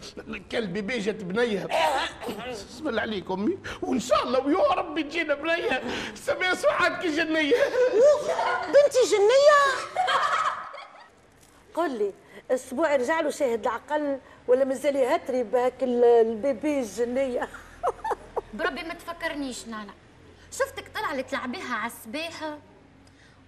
كان 0.49 0.73
بيبي 0.73 0.99
جات 0.99 1.23
بنية. 1.23 1.67
بسم 2.51 2.87
الله 2.87 3.01
عليك 3.01 3.31
أمي. 3.31 3.57
وإن 3.81 3.99
شاء 3.99 4.23
الله 4.23 4.39
ويا 4.39 4.73
ربي 4.73 5.03
تجينا 5.03 5.33
بنية. 5.33 5.83
سميها 6.15 6.53
سعاد 6.53 7.01
كي 7.01 7.15
جنيه 7.15 7.55
بنتي 8.67 9.01
جنية. 9.11 9.61
قل 11.75 11.97
لي 11.97 12.13
أسبوع 12.51 12.95
رجع 12.95 13.19
له 13.21 13.29
شاهد 13.29 13.61
العقل 13.61 14.19
ولا 14.47 14.65
مازال 14.65 14.95
يهتري 14.95 15.43
بهاك 15.43 15.83
ال- 15.83 16.03
ال 16.03 16.18
bébé 16.18 16.79
الجنية؟ 16.79 17.49
بربي 18.53 18.83
ما 18.83 18.93
تفكرنيش 18.93 19.67
نانا. 19.67 19.93
شفتك 20.51 20.85
طلع 20.95 21.21
تلعبيها 21.21 21.75
على 21.75 21.91
السباحة؟ 21.91 22.57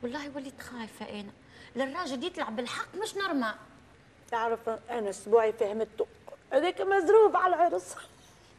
والله 0.03 0.31
وليت 0.35 0.61
خايفة 0.61 1.19
أنا. 1.19 1.31
للراجل 1.75 2.23
يطلع 2.25 2.49
بالحق 2.49 2.95
مش 2.95 3.15
normal. 3.15 3.55
تعرف 4.31 4.69
أنا 4.69 5.09
أسبوعي 5.09 5.53
فهمته 5.53 6.07
هذاك 6.53 6.81
مزروب 6.81 7.35
على 7.35 7.55
العرس. 7.55 7.95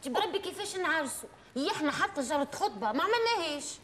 بربي 0.07 0.39
كيفاش 0.39 0.77
نعرسوا 0.77 1.29
هي 1.57 1.71
إحنا 1.71 1.93
حتى 1.93 2.21
جرت 2.21 2.55
خطبة 2.55 2.93
ما 2.93 3.03
عملناهاش 3.05 3.79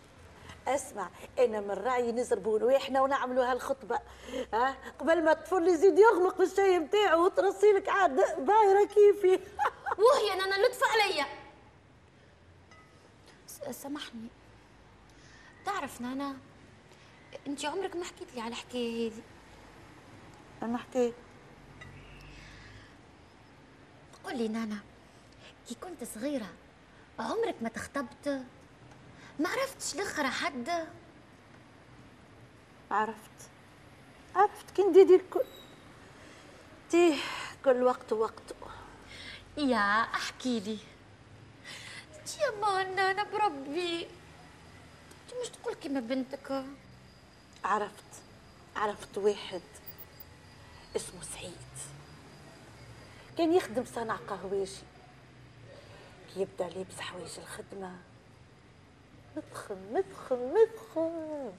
اسمع 0.69 1.11
أنا 1.39 1.61
من 1.61 1.71
رايي 1.71 2.13
نزربوا 2.13 2.59
رواحنا 2.59 3.01
ونعملوا 3.01 3.53
هالخطبة 3.53 4.01
ها؟ 4.55 4.77
قبل 4.99 5.25
ما 5.25 5.33
الطفل 5.33 5.69
يزيد 5.69 5.99
يغمق 5.99 6.37
في 6.37 6.43
الشاي 6.43 6.79
نتاعو 6.79 7.25
وترصي 7.25 7.73
لك 7.73 7.89
عاد 7.89 8.17
بايره 8.47 8.85
كيفي. 8.85 9.41
وهي 10.05 10.39
نانا 10.39 10.67
لطف 10.67 10.81
عليا. 10.85 11.27
سامحني. 13.71 14.29
تعرف 15.67 16.01
نانا 16.01 16.37
أنت 17.47 17.65
عمرك 17.65 17.97
ما 17.97 18.05
حكيت 18.05 18.35
لي 18.35 18.41
على 18.41 18.51
الحكاية 18.51 19.11
هذه. 19.11 19.23
أنا 20.63 20.79
حكيت 20.79 21.15
قولي 24.25 24.49
نانا 24.49 24.79
كي 25.69 25.75
كنت 25.75 26.05
صغيرة 26.05 26.47
عمرك 27.19 27.55
ما 27.63 27.69
تخطبت 27.69 28.45
ما 29.39 29.49
عرفتش 29.49 29.95
الآخر 29.95 30.31
حد. 30.31 30.87
عرفت. 32.91 33.51
عرفت 34.37 34.71
كي 34.71 34.83
نديدي 34.83 35.15
الكل. 35.15 35.45
تيه 36.91 37.17
كل 37.65 37.83
وقت 37.83 38.13
ووقته 38.13 38.55
يا 39.57 40.01
احكي 40.01 40.61
لي. 40.61 40.79
يا 42.41 42.61
ما 42.61 42.85
نانا 42.85 43.25
بربي. 43.25 44.03
انت 44.03 45.41
مش 45.43 45.49
تقول 45.49 45.75
كيما 45.75 46.01
بنتك. 46.01 46.65
عرفت. 47.65 48.23
عرفت 48.77 49.19
واحد 49.19 49.63
اسمه 50.97 51.23
سعيد. 51.23 51.55
كان 53.39 53.55
يخدم 53.55 53.85
صنع 53.85 54.17
قهويجي 54.17 54.83
كي 56.35 56.41
يبدأ 56.41 56.69
لابس 56.69 57.01
حوايج 57.01 57.39
الخدمة. 57.39 57.97
مدخن 59.37 59.77
مدخن 59.93 60.55
مدخن 60.55 61.53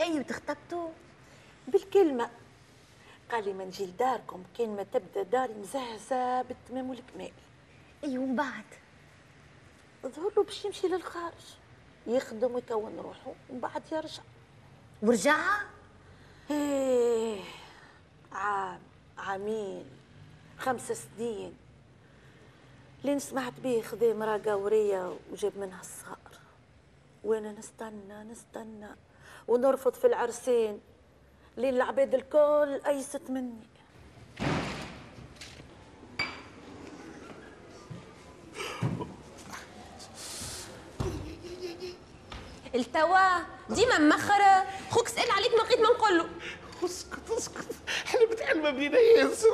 أي 0.00 0.20
وتخطبتوا 0.20 0.88
بالكلمة. 1.68 2.30
قال 3.30 3.44
لي 3.44 3.52
ما 3.52 3.64
نجي 3.64 3.86
لداركم 3.86 4.44
كان 4.58 4.76
ما 4.76 4.82
تبدأ 4.82 5.22
داري 5.22 5.54
مزهزة 5.54 6.42
بالتمام 6.42 6.90
والكمال. 6.90 7.32
أي 8.04 8.18
ومن 8.18 8.36
بعد؟ 8.36 8.64
ظهر 10.06 10.32
له 10.36 10.44
باش 10.44 10.64
يمشي 10.64 10.88
للخارج. 10.88 11.56
يخدم 12.06 12.54
ويكون 12.54 12.98
روحه 12.98 13.34
ومن 13.50 13.60
بعد 13.60 13.82
يرجع. 13.92 14.22
ورجع 15.02 15.62
إيه 16.50 17.40
عام 18.32 18.80
عامين 19.18 19.90
خمس 20.58 20.92
سنين. 20.92 21.56
لين 23.04 23.18
سمعت 23.18 23.52
بيه 23.62 23.82
خذي 23.82 24.14
مرأة 24.14 24.40
قورية 24.44 25.16
وجاب 25.32 25.58
منها 25.58 25.80
الصغار 25.80 26.25
وأنا 27.26 27.52
نستنى 27.52 28.24
نستنى. 28.30 28.96
ونرفض 29.48 29.94
في 29.94 30.06
العرسين. 30.06 30.80
لين 31.56 31.74
العباد 31.74 32.14
الكل 32.14 32.80
أيست 32.86 33.30
مني. 33.30 33.66
التوا 42.74 43.38
ديما 43.70 43.98
مخرة. 43.98 44.66
خوك 44.90 45.08
سأل 45.08 45.30
عليك 45.30 45.52
ما 45.52 45.62
لقيت 45.62 45.80
ما 45.80 45.88
نقول 45.88 46.18
له 46.18 46.28
اسكت. 46.84 47.30
اسكت 47.30 47.74
حلمت 48.04 48.40
حلمه 48.40 48.70
بنينا 48.70 48.98
ياسر 48.98 49.48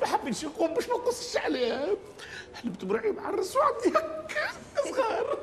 ما 0.00 0.06
حبيتش 0.06 0.44
نقوم 0.44 0.74
باش 0.74 0.88
ما 0.88 0.94
نقصش 0.94 1.36
عليها. 1.36 1.86
حلمت 2.54 2.84
معرس 2.84 3.56
وعندي 3.56 3.88
هكا 3.88 4.50
صغار. 4.84 5.38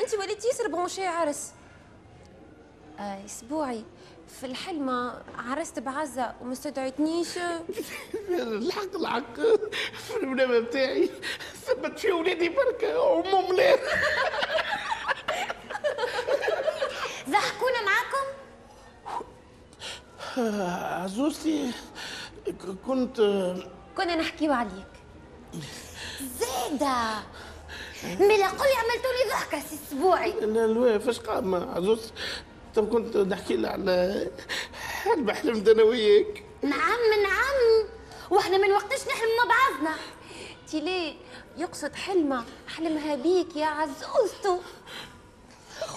انت 0.00 0.14
وليت 0.14 0.44
ياسر 0.44 0.68
بغمشي 0.68 1.06
عرس. 1.06 1.52
آه 2.98 3.24
اسبوعي. 3.24 3.84
في 4.40 4.46
الحلمة 4.46 5.22
عرست 5.38 5.78
بعزة 5.78 6.34
وما 6.40 6.52
استدعيتنيش 6.52 7.28
الحق 8.28 8.96
الحق. 8.96 9.34
في 9.94 10.16
المنامه 10.22 10.58
بتاعي. 10.58 11.10
ثبت 11.66 11.98
في 11.98 12.12
ولادي 12.12 12.48
بركة 12.48 13.00
وامهم 13.00 13.56
لا 13.56 13.76
ضحكونا 17.28 17.80
معاكم؟ 17.84 18.26
عزوزتي 21.04 21.72
كنت 22.86 23.16
كنا 23.96 24.16
نحكيو 24.16 24.52
عليك. 24.52 24.86
زيدة! 26.20 27.22
ملا 28.04 28.48
قولي 28.48 28.74
عملتوا 28.74 29.12
لي 29.12 29.30
ضحكة 29.30 29.60
سي 29.60 29.78
أسبوعي. 29.88 30.32
لا 30.32 30.66
لا 30.66 30.98
فاش 30.98 31.20
قام؟ 31.20 31.54
عزوز 31.54 32.12
تو 32.74 32.86
كنت 32.86 33.16
نحكي 33.16 33.56
لها 33.56 33.70
على 33.70 34.30
حلم 35.04 35.30
حلمت 35.30 35.68
أنا 35.68 35.82
وياك. 35.82 36.44
نعم 36.62 36.98
نعم. 37.22 37.86
وإحنا 38.30 38.58
من 38.58 38.72
وقتاش 38.72 39.00
نحلم 39.08 39.28
مع 39.38 39.54
بعضنا. 39.54 39.96
تيلي 40.70 41.16
يقصد 41.56 41.94
حلمة 41.94 42.44
حلمها 42.76 43.14
بيك 43.14 43.56
يا 43.56 43.66
عزوزتو. 43.66 44.58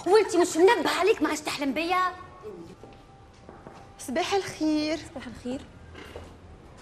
وانت 0.06 0.36
مش 0.36 0.56
منبه 0.56 0.90
عليك 0.90 1.22
ما 1.22 1.28
عادش 1.28 1.40
تحلم 1.40 1.74
بيا؟ 1.74 2.14
صباح 3.98 4.34
الخير. 4.34 4.98
صباح 4.98 5.26
الخير. 5.26 5.60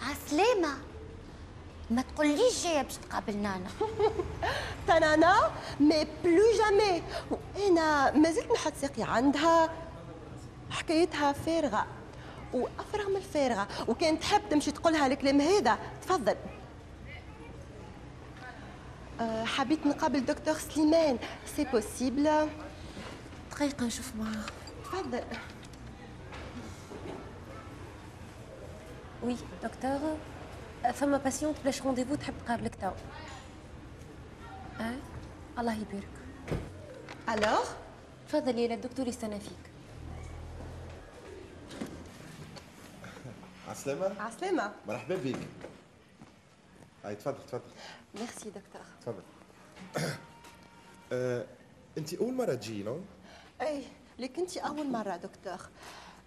عسلامة 0.03 0.75
ما 1.90 2.03
تقوليش 2.03 2.64
جاية 2.64 2.83
باش 2.83 2.96
تقابلنا 2.96 3.57
أنا. 3.57 3.68
تنانا 4.88 5.51
مي 5.81 6.07
بلو 6.25 6.42
جامي. 6.59 7.03
وأنا 7.31 8.11
ما 8.11 8.31
زلت 8.31 8.53
نحط 8.53 8.72
ساقي 8.81 9.03
عندها. 9.03 9.70
حكايتها 10.70 11.33
فارغة. 11.33 11.87
وافرغ 12.53 13.09
من 13.11 13.16
الفارغة. 13.16 13.68
وكان 13.88 14.20
تحب 14.20 14.42
تمشي 14.51 14.70
تقولها 14.70 15.07
الكلام 15.07 15.40
هذا. 15.40 15.79
تفضل. 16.03 16.37
أه 19.20 19.44
حبيت 19.44 19.87
نقابل 19.87 20.25
دكتور 20.25 20.55
سليمان. 20.55 21.18
c'est 21.57 21.65
possible 21.65 22.49
دقيقة 23.51 23.87
نشوف 23.87 24.12
معاه. 24.16 24.44
تفضل. 24.85 25.25
oui 29.23 29.37
docteur. 29.62 30.17
فما 30.92 31.16
patiente 31.19 31.57
بلاش 31.62 31.83
rendez-vous 31.83 32.15
تحب 32.14 32.35
تقابلك 32.46 32.75
تو. 32.75 32.90
أه؟ 34.81 34.94
الله 35.59 35.75
يبارك. 35.75 36.09
alors 37.29 37.69
تفضلي 38.29 38.64
يا 38.64 38.75
الدكتور 38.75 39.09
يستنى 39.09 39.40
فيك. 39.40 39.70
عسلامة؟ 43.68 44.20
عسلامة. 44.20 44.72
مرحبا 44.88 45.16
بك. 45.16 45.37
هاي 47.05 47.14
تفضل 47.14 47.46
تفضل. 47.46 47.70
ميرسي 48.14 48.51
دكتور 48.51 48.83
تفضل. 49.01 49.22
آه، 51.12 51.46
انت 51.99 52.14
أول 52.14 52.35
مرة 52.35 52.55
تجي 52.55 52.83
non؟ 52.83 53.01
اي 53.61 53.83
لكن 54.18 54.42
انت 54.42 54.57
أول 54.57 54.87
مرة 54.90 55.16
دكتور 55.16 55.68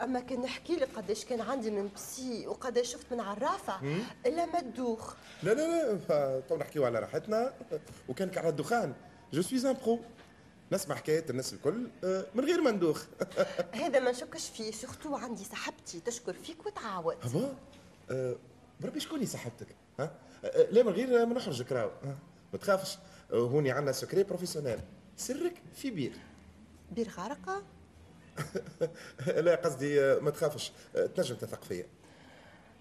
أما 0.01 0.19
كان 0.19 0.41
نحكي 0.41 0.75
لك 0.75 0.89
قداش 0.95 1.25
كان 1.25 1.41
عندي 1.41 1.71
من 1.71 1.89
psy 1.95 2.47
وقداش 2.47 2.91
شفت 2.93 3.13
من 3.13 3.19
عرافة. 3.19 3.79
إلا 4.25 4.45
ما 4.45 4.59
تدوخ. 4.62 5.15
لا 5.43 5.53
لا 5.53 5.93
لا 6.09 6.39
تو 6.39 6.57
نحكيو 6.57 6.85
على 6.85 6.99
راحتنا. 6.99 7.53
وكانك 8.09 8.38
على 8.38 8.49
الدخان. 8.49 8.93
je 9.33 9.41
suis 9.41 9.65
un 9.65 9.77
pro 9.85 9.99
نسمع 10.71 10.95
حكايات 10.95 11.29
الناس 11.29 11.53
الكل 11.53 11.89
آه، 12.03 12.25
من 12.35 12.45
غير 12.45 12.62
ما 12.62 12.71
ندوخ. 12.71 13.05
هذا 13.73 13.99
ما 13.99 14.12
نشكش 14.12 14.49
فيه 14.49 14.71
surtout 14.71 15.15
عندي 15.15 15.43
صاحبتي 15.43 15.99
تشكر 15.99 16.33
فيك 16.33 16.65
وتعاود. 16.65 17.17
آه، 18.12 18.35
بربي 18.79 18.99
شكون 18.99 19.25
صاحبتك؟ 19.25 19.67
ها؟ 19.99 20.12
آه، 20.45 20.67
لا 20.71 20.83
من 20.83 20.91
غير 20.91 21.25
ما 21.25 21.33
نخرجك 21.33 21.71
راهو؟ 21.71 21.91
ما 22.53 22.59
تخافش. 22.59 22.97
آه، 23.33 23.35
هوني 23.35 23.71
عندنا 23.71 23.91
secret 23.91 24.23
professionnel 24.23 24.79
سرك 25.17 25.62
في 25.75 25.91
بير. 25.91 26.13
بير 26.91 27.09
غارق 27.09 27.63
لا 29.28 29.56
قصدي 29.56 30.19
ما 30.19 30.32
تخافش. 30.32 30.71
تنجم 31.15 31.36
تثق 31.36 31.63
فيا. 31.63 31.86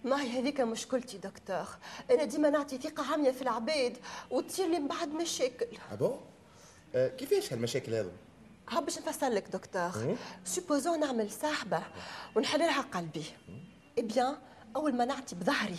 ما 0.05 0.23
هي 0.23 0.41
هذيك 0.41 0.61
مشكلتي 0.61 1.19
دكتور. 1.19 1.67
أنا 2.11 2.25
ديما 2.25 2.51
نعطي 2.51 2.79
ثقة 2.79 3.13
عمياء 3.13 3.31
في 3.31 3.43
العباد 3.43 3.97
وتصير 4.31 4.67
لي 4.67 4.79
من 4.79 4.89
بعد 4.89 5.09
مشاكل. 5.09 5.67
ابا 5.93 6.21
آه، 6.95 7.09
كيفاش 7.09 7.53
هالمشاكل 7.53 7.95
هذو؟ 7.95 8.11
ها 8.69 8.81
باش 8.81 8.99
نفسر 8.99 9.29
لك 9.29 9.49
دكتور. 9.49 10.17
supposons 10.45 11.01
نعمل 11.01 11.31
صاحبه 11.31 11.83
ونحل 12.37 12.59
لها 12.59 12.83
قلبي. 12.83 13.25
eh 13.99 14.03
bien 14.03 14.37
أول 14.77 14.95
ما 14.95 15.05
نعطي 15.05 15.35
بظهري 15.35 15.79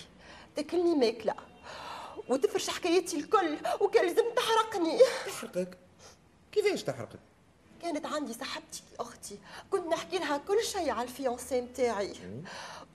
تاكلني 0.56 0.96
ماكلة. 0.96 1.36
وتفرش 2.30 2.70
حكايتي 2.70 3.18
الكل 3.18 3.58
وكان 3.82 4.06
لازم 4.06 4.24
تحرقني. 4.36 5.00
تحرقك؟ 5.26 5.78
كيفاش 6.52 6.84
تحرقك؟ 6.84 7.20
كانت 7.82 8.06
عندي 8.06 8.34
صاحبتي 8.34 8.84
أختي. 9.00 9.40
كنت 9.72 9.88
نحكي 9.88 10.18
لها 10.18 10.38
كل 10.38 10.64
شيء 10.64 10.90
على 10.92 11.08
ال 11.08 11.16
fiancé 11.16 11.62
متاعي 11.62 12.14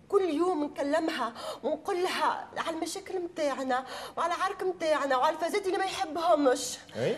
كل 0.09 0.23
يوم 0.23 0.65
نكلمها 0.65 1.33
ونقول 1.63 2.03
لها 2.03 2.49
على 2.57 2.77
المشاكل 2.77 3.21
متاعنا 3.21 3.87
وعلى 4.17 4.35
العرك 4.35 4.63
متاعنا 4.63 5.17
وعلى 5.17 5.37
الفازات 5.37 5.67
اللي 5.67 5.79
ما 5.79 5.85
يحبهمش. 5.85 6.79
إي؟ 6.97 7.17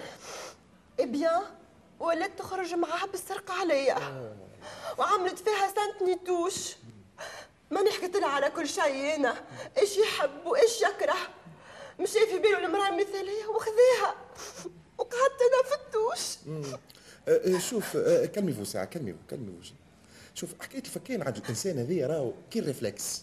بيان 1.06 1.42
ولات 2.00 2.38
تخرج 2.38 2.74
معاها 2.74 3.06
بالسرقة 3.06 3.54
عليا. 3.54 3.96
وعملت 4.98 5.38
فيها 5.38 5.72
سانت 5.74 6.02
نيتوش 6.02 6.76
ماني 7.70 7.90
حكيت 7.90 8.16
لها 8.16 8.28
على 8.28 8.50
كل 8.50 8.68
شيء 8.68 9.14
أنا. 9.16 9.34
إيش 9.78 9.96
يحب 9.96 10.46
وإيش 10.46 10.80
يكره. 10.82 11.16
مشي 12.00 12.26
في 12.26 12.38
باله 12.38 12.58
المرأة 12.58 12.88
المثالية 12.88 13.46
وخذيها 13.46 14.14
وقعدت 14.98 15.40
أنا 15.42 15.62
في 15.68 15.74
الدوش. 15.86 16.36
آه، 16.48 16.74
آه، 16.74 16.78
شوف 17.58 17.96
آه، 17.96 18.26
كلمي 18.26 18.64
ساعة 18.64 18.84
كلمي 18.84 19.14
كلمي 19.30 19.52
شوف 20.34 20.54
حكاية 20.60 20.80
الفكين 20.80 21.22
عند 21.22 21.36
الإنسان 21.36 21.78
هذه 21.78 22.06
راهو 22.06 22.32
كي 22.50 22.60
réflexe 22.60 23.22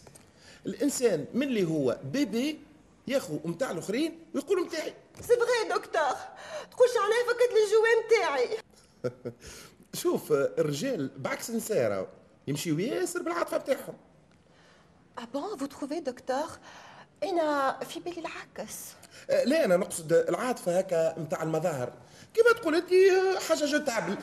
الإنسان 0.65 1.25
من 1.33 1.43
اللي 1.43 1.63
هو 1.63 1.97
bébé 2.13 2.59
ياخذ 3.07 3.39
متاع 3.45 3.71
الآخرين 3.71 4.19
ويقول 4.35 4.65
متاعي. 4.65 4.93
c'est 5.21 5.35
vrai 5.35 5.69
دكتور. 5.69 6.15
تقولش 6.71 6.91
عليا 6.97 7.23
فكت 7.27 7.53
لي 7.53 7.63
ال 7.63 7.68
jouet 7.68 7.89
متاعي. 8.05 8.57
شوف 10.01 10.31
الرجال 10.31 11.11
بعكس 11.17 11.49
النساء 11.49 11.91
راهو 11.91 12.07
يمشيو 12.47 12.79
ياسر 12.79 13.21
بالعاطفة 13.21 13.57
بتاعهم. 13.57 13.93
ah 15.17 15.25
bon 15.33 15.57
vous 15.57 15.65
trouvez 15.65 15.99
دكتور 15.99 16.49
أنا 17.23 17.79
في 17.79 17.99
بالي 17.99 18.19
العكس 18.21 18.75
لا 19.45 19.65
أنا 19.65 19.77
نقصد 19.77 20.13
العاطفة 20.13 20.79
هكا 20.79 21.19
متاع 21.19 21.43
المظاهر. 21.43 21.93
كما 22.33 22.53
تقول 22.61 22.75
أنت 22.75 22.91
آه، 22.93 23.39
حاجة 23.39 23.65
jetable 23.65 24.17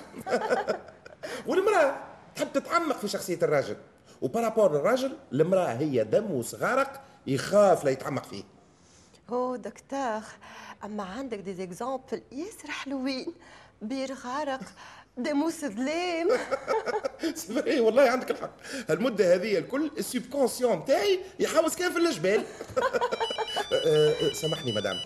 والمرأة 1.47 1.97
تحب 2.37 2.53
تتعمق 2.53 2.99
في 2.99 3.09
شخصية 3.09 3.39
الراجل. 3.43 3.77
و 4.23 4.27
par 4.27 4.41
rapport 4.41 4.73
للراجل 4.73 5.17
المرأة 5.33 5.67
هي 5.73 6.05
دموس 6.05 6.31
غارق 6.31 7.01
يخاف 7.27 7.85
لا 7.85 7.91
يتعمق 7.91 8.25
فيه. 8.25 8.43
oh 9.31 9.57
دكتور 9.57 10.21
أما 10.85 11.03
عندك 11.03 11.39
des 11.39 11.55
exemples 11.55 12.23
ياسر 12.33 12.71
حلوين 12.71 13.35
بير 13.83 14.15
غارق 14.15 14.61
دموس 15.17 15.65
ظلام 15.65 16.29
اي 17.67 17.81
والله 17.81 18.11
عندك 18.11 18.31
الحق. 18.31 18.51
المده 18.91 19.35
هذه 19.35 19.59
الكل 19.59 19.91
ال 19.99 20.23
subconscient 20.33 20.85
تاعي 20.85 21.21
يحوس 21.41 21.77
كان 21.77 21.93
في 21.93 21.99
الجبال. 21.99 22.45
آه، 23.73 24.11
آه، 24.11 24.33
سامحني 24.33 24.73
madame. 24.73 24.97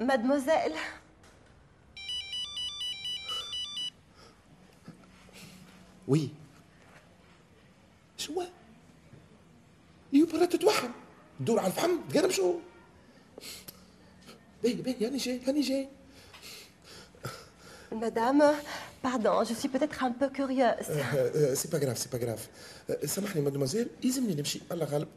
mademoiselle 0.00 0.72
oui 6.08 6.28
شو؟ 8.16 8.42
يو 10.12 10.26
برا 10.26 10.44
تتوحم. 10.46 10.90
تدور 11.40 11.58
على 11.58 11.66
الفحم 11.66 11.98
تقرب 12.12 12.30
شو؟ 12.30 12.54
باهي 14.62 14.74
باهي 14.74 15.06
هاني 15.06 15.16
جاي 15.16 15.40
هاني 15.46 15.60
جاي. 15.60 15.88
madame 17.92 18.54
pardon 19.04 19.44
je 19.44 19.54
suis 19.54 19.68
peut-être 19.68 20.06
un 20.06 20.12
peu 20.12 20.28
curieuse 20.28 20.86
c'est 21.58 21.68
pas 21.68 21.78
grave 21.78 21.98
c'est 21.98 22.08
pas 22.08 22.18
grave 22.18 22.48
سامحني 23.04 23.42
مادموزيل 23.42 23.88
يلزمني 24.04 24.34
نمشي 24.34 24.60
الله 24.72 24.84
غالب 24.84 25.08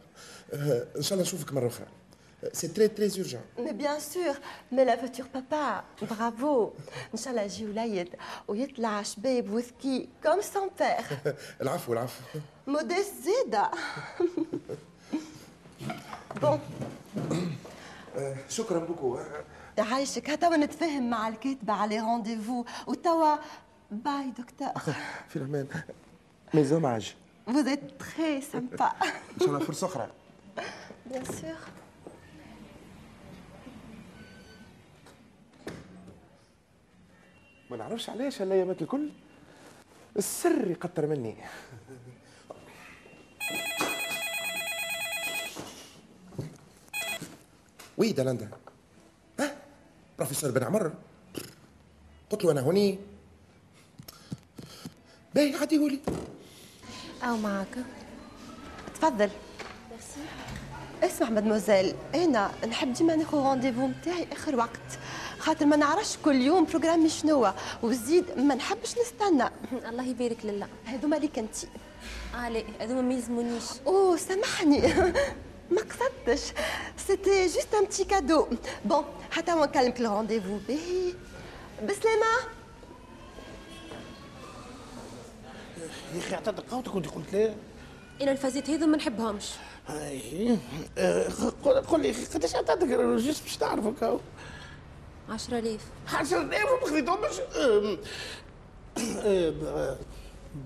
آه، 0.53 0.87
إن 0.97 1.01
شاء 1.01 1.13
الله 1.13 1.23
نشوفك 1.23 1.53
مرة 1.53 1.67
أخرى. 1.67 1.87
c'est 2.53 2.67
très 2.67 2.87
très 2.87 3.05
urgent 3.17 3.41
mais 3.59 3.71
bien 3.73 3.99
sûr 3.99 4.35
mais 4.71 4.85
le 4.85 4.95
futur 4.95 5.27
papa 5.33 5.83
bravo 6.01 6.71
ان 7.13 7.17
شاء 7.17 7.29
الله 7.29 7.41
يجي 7.41 7.65
وليد 7.65 8.15
ويطلع 8.47 9.01
شباب 9.03 9.49
وذكي 9.51 10.09
comme 10.23 10.41
son 10.41 10.69
père 10.79 11.35
العفو 11.61 11.93
العفو 11.93 12.21
modeste 12.67 13.13
زيادة 13.23 13.71
bon 16.41 16.59
آه، 18.17 18.35
شكرا 18.49 18.79
beaucoup 18.79 19.19
عايشك 19.79 20.29
هتوا 20.29 20.55
نتفاهم 20.55 21.09
مع 21.09 21.27
الكاتبة 21.27 21.73
على 21.73 21.99
rendez-vous 21.99 22.65
وتوا 22.87 23.35
bye 23.91 24.31
دكتور 24.37 24.93
في 25.29 25.35
الامان 25.35 25.67
مي 26.53 26.63
زوماج 26.63 27.15
Vous 27.49 27.65
êtes 27.73 27.97
très 27.97 28.41
sympa. 28.53 28.89
ان 29.03 29.39
شاء 29.39 29.47
الله 29.47 29.59
فرصه 29.59 29.87
أخرى 29.87 30.07
Bien 31.09 31.23
sûr. 31.23 31.86
ما 37.69 37.77
نعرفش 37.77 38.09
علاش 38.09 38.41
هالايامات 38.41 38.81
الكل. 38.81 39.09
السر 40.17 40.71
يقطر 40.71 41.07
مني. 41.07 41.35
وي 47.97 48.11
دلندا 48.11 48.49
ها؟ 49.39 49.55
بروفيسور 50.17 50.51
بن 50.51 50.63
عمر 50.63 50.93
قلت 52.29 52.45
له 52.45 52.51
أنا 52.51 52.61
هوني. 52.61 52.99
باهي 55.35 55.55
عديهولي 55.55 55.99
أو 57.23 57.37
معك. 57.37 57.77
تفضل. 58.93 59.29
اسمع 61.03 61.29
مدموزيل 61.29 61.95
أنا 62.15 62.65
نحب 62.65 62.93
ديما 62.93 63.15
ناخذ 63.15 63.37
rendez-vous 63.37 63.87
نتاعي 63.87 64.27
آخر 64.31 64.55
وقت. 64.55 64.96
خاطر 65.47 65.65
ما 65.65 65.75
نعرفش 65.75 66.17
كل 66.25 66.35
يوم 66.35 66.65
programme 66.65 67.05
ي 67.05 67.09
شنو 67.09 67.47
وزيد 67.83 68.25
ما 68.37 68.55
نحبش 68.55 68.95
نستنى. 68.97 69.49
الله 69.89 70.03
يبارك 70.03 70.37
لله. 70.43 70.67
هذوما 70.85 71.15
ليك 71.15 71.39
انت 71.39 71.55
آه 72.35 72.49
لا 72.49 72.63
هذوما 72.81 73.01
ما 73.01 73.13
يلزمونيش. 73.13 73.63
أوه 73.87 74.17
سامحني. 74.17 74.81
ما 75.73 75.81
قصدتش. 75.81 76.53
c'était 77.07 77.47
juste 77.47 77.73
un 77.73 77.85
petit 77.85 78.03
cadeau 78.03 78.47
bon 78.85 79.03
حتى 79.31 79.55
ما 79.55 79.65
نكلمك 79.65 79.99
ال 79.99 80.04
rendez-vous 80.04 80.57
باهي. 80.67 81.13
بسلامة. 81.83 82.33
يا 86.15 86.19
أخي 86.19 86.35
أعطيتك 86.35 86.69
قوتك 86.71 86.95
وأنت 86.95 87.07
قلت 87.07 87.33
لا 87.33 87.53
أنا 88.21 88.31
الفازات 88.31 88.69
هذو 88.69 88.87
ما 88.87 88.97
نحبهمش. 88.97 89.49
اي 89.89 90.57
آه، 90.97 91.27
قل 91.87 92.01
لي 92.01 92.11
قداش 92.11 92.55
أعطيتك؟ 92.55 92.87
جست 93.17 93.43
باش 93.43 93.57
تعرفك 93.57 94.03
هاو 94.03 94.19
10000 95.29 95.81
10000 96.13 96.53
ما 96.81 96.87
خذيتهمش 96.87 97.41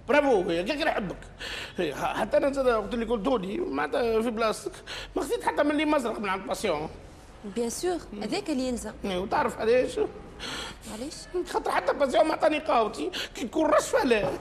برافو 0.08 0.52
يا 0.52 0.62
كيك 0.62 0.82
نحبك 0.82 1.17
حتى 1.93 2.38
أنا 2.38 2.52
زاد 2.52 2.67
وقت 2.67 2.93
اللي 2.93 3.06
قلتولي 3.06 3.58
معناتها 3.58 4.21
في 4.21 4.30
بلاصتك 4.30 4.71
ما 5.15 5.21
خذيت 5.21 5.43
حتى 5.43 5.63
من 5.63 5.71
اللي 5.71 5.86
مزرق 5.86 6.19
من 6.19 6.30
عند 6.30 6.47
patient. 6.48 6.90
bien 7.56 7.70
sûr 7.70 7.98
هذاك 8.21 8.50
اللي 8.50 8.67
يلزم 8.67 8.91
إيه، 9.06 9.17
وتعرف 9.17 9.60
علاش؟ 9.60 10.00
علاش؟ 10.93 11.13
خاطر 11.50 11.71
حتى 11.71 11.93
patient 11.94 12.28
ما 12.28 12.34
عطاني 12.34 12.60
قهوتي 12.60 13.12
كي 13.36 13.47
تكون 13.47 13.69
رشفه 13.69 14.04
لا 14.04 14.32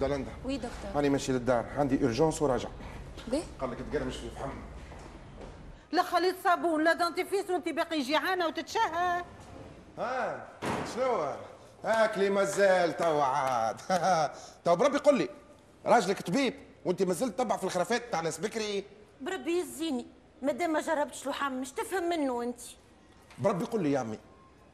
دلندا 0.00 0.30
oui 0.44 0.56
دكتور. 0.56 0.70
هاني 0.94 1.08
ماشي 1.08 1.32
للدار. 1.32 1.64
عندي 1.76 2.02
urgence 2.02 2.42
وراجع. 2.42 2.68
باهي 3.28 3.42
قال 3.60 3.70
لك 3.70 3.78
تقرمش 3.92 4.16
في 4.16 4.24
الفحم 4.24 4.50
لا 5.92 6.02
خليط 6.02 6.34
صابون 6.44 6.84
لا 6.84 6.92
dentifrice 6.92 7.50
وانت 7.50 7.68
باقي 7.68 8.00
جيعانة 8.00 8.46
وتتشهى. 8.46 9.24
ها 9.98 10.48
شنو؟ 10.94 11.32
أكلي 11.84 12.30
مازال 12.30 12.96
توا 12.96 13.22
عاد. 13.24 13.80
تو 14.64 14.76
بربي 14.76 14.98
قل 14.98 15.18
لي 15.18 15.28
راجلك 15.86 16.22
طبيب 16.22 16.54
وانت 16.84 17.02
مازلت 17.02 17.38
تبع 17.38 17.56
في 17.56 17.64
الخرافات 17.64 18.02
تاع 18.12 18.20
ناس 18.20 18.38
بكري. 18.40 18.84
بربي 19.20 19.58
يزيني. 19.60 20.06
مادام 20.42 20.72
ما 20.72 20.80
جربتش 20.80 21.26
لحم 21.26 21.52
مش 21.52 21.72
تفهم 21.72 22.08
منه 22.08 22.42
انت. 22.42 22.60
بربي 23.38 23.64
قل 23.64 23.82
لي 23.82 23.92
يا 23.92 23.98
عمي 23.98 24.18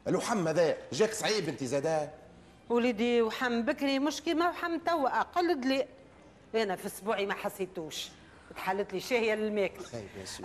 اللحم 0.09 0.49
هذا 0.49 0.77
جاك 0.93 1.13
صعيب 1.13 1.49
انت 1.49 1.65
زادا 1.65 2.11
وليدي 2.69 3.23
وحم 3.23 3.63
بكري 3.63 3.99
مش 3.99 4.23
كيما 4.23 4.49
وحم 4.49 4.79
توا 4.79 5.21
أقل 5.21 5.61
دلي 5.61 5.87
أنا 6.55 6.77
في 6.77 6.87
أسبوعي 6.87 7.27
ما 7.27 7.35
حسيتوش. 7.35 8.09
تحلت 8.57 8.93
لي 8.93 9.01
شاهية 9.01 9.35
للماكلة. 9.35 9.87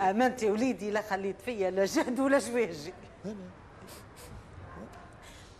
امانتي 0.00 0.50
وليدي 0.50 0.90
لا 0.90 1.02
خليت 1.02 1.40
فيا 1.40 1.70
لا 1.70 1.84
جهد 1.84 2.20
ولا 2.20 2.38
جواجي 2.38 2.92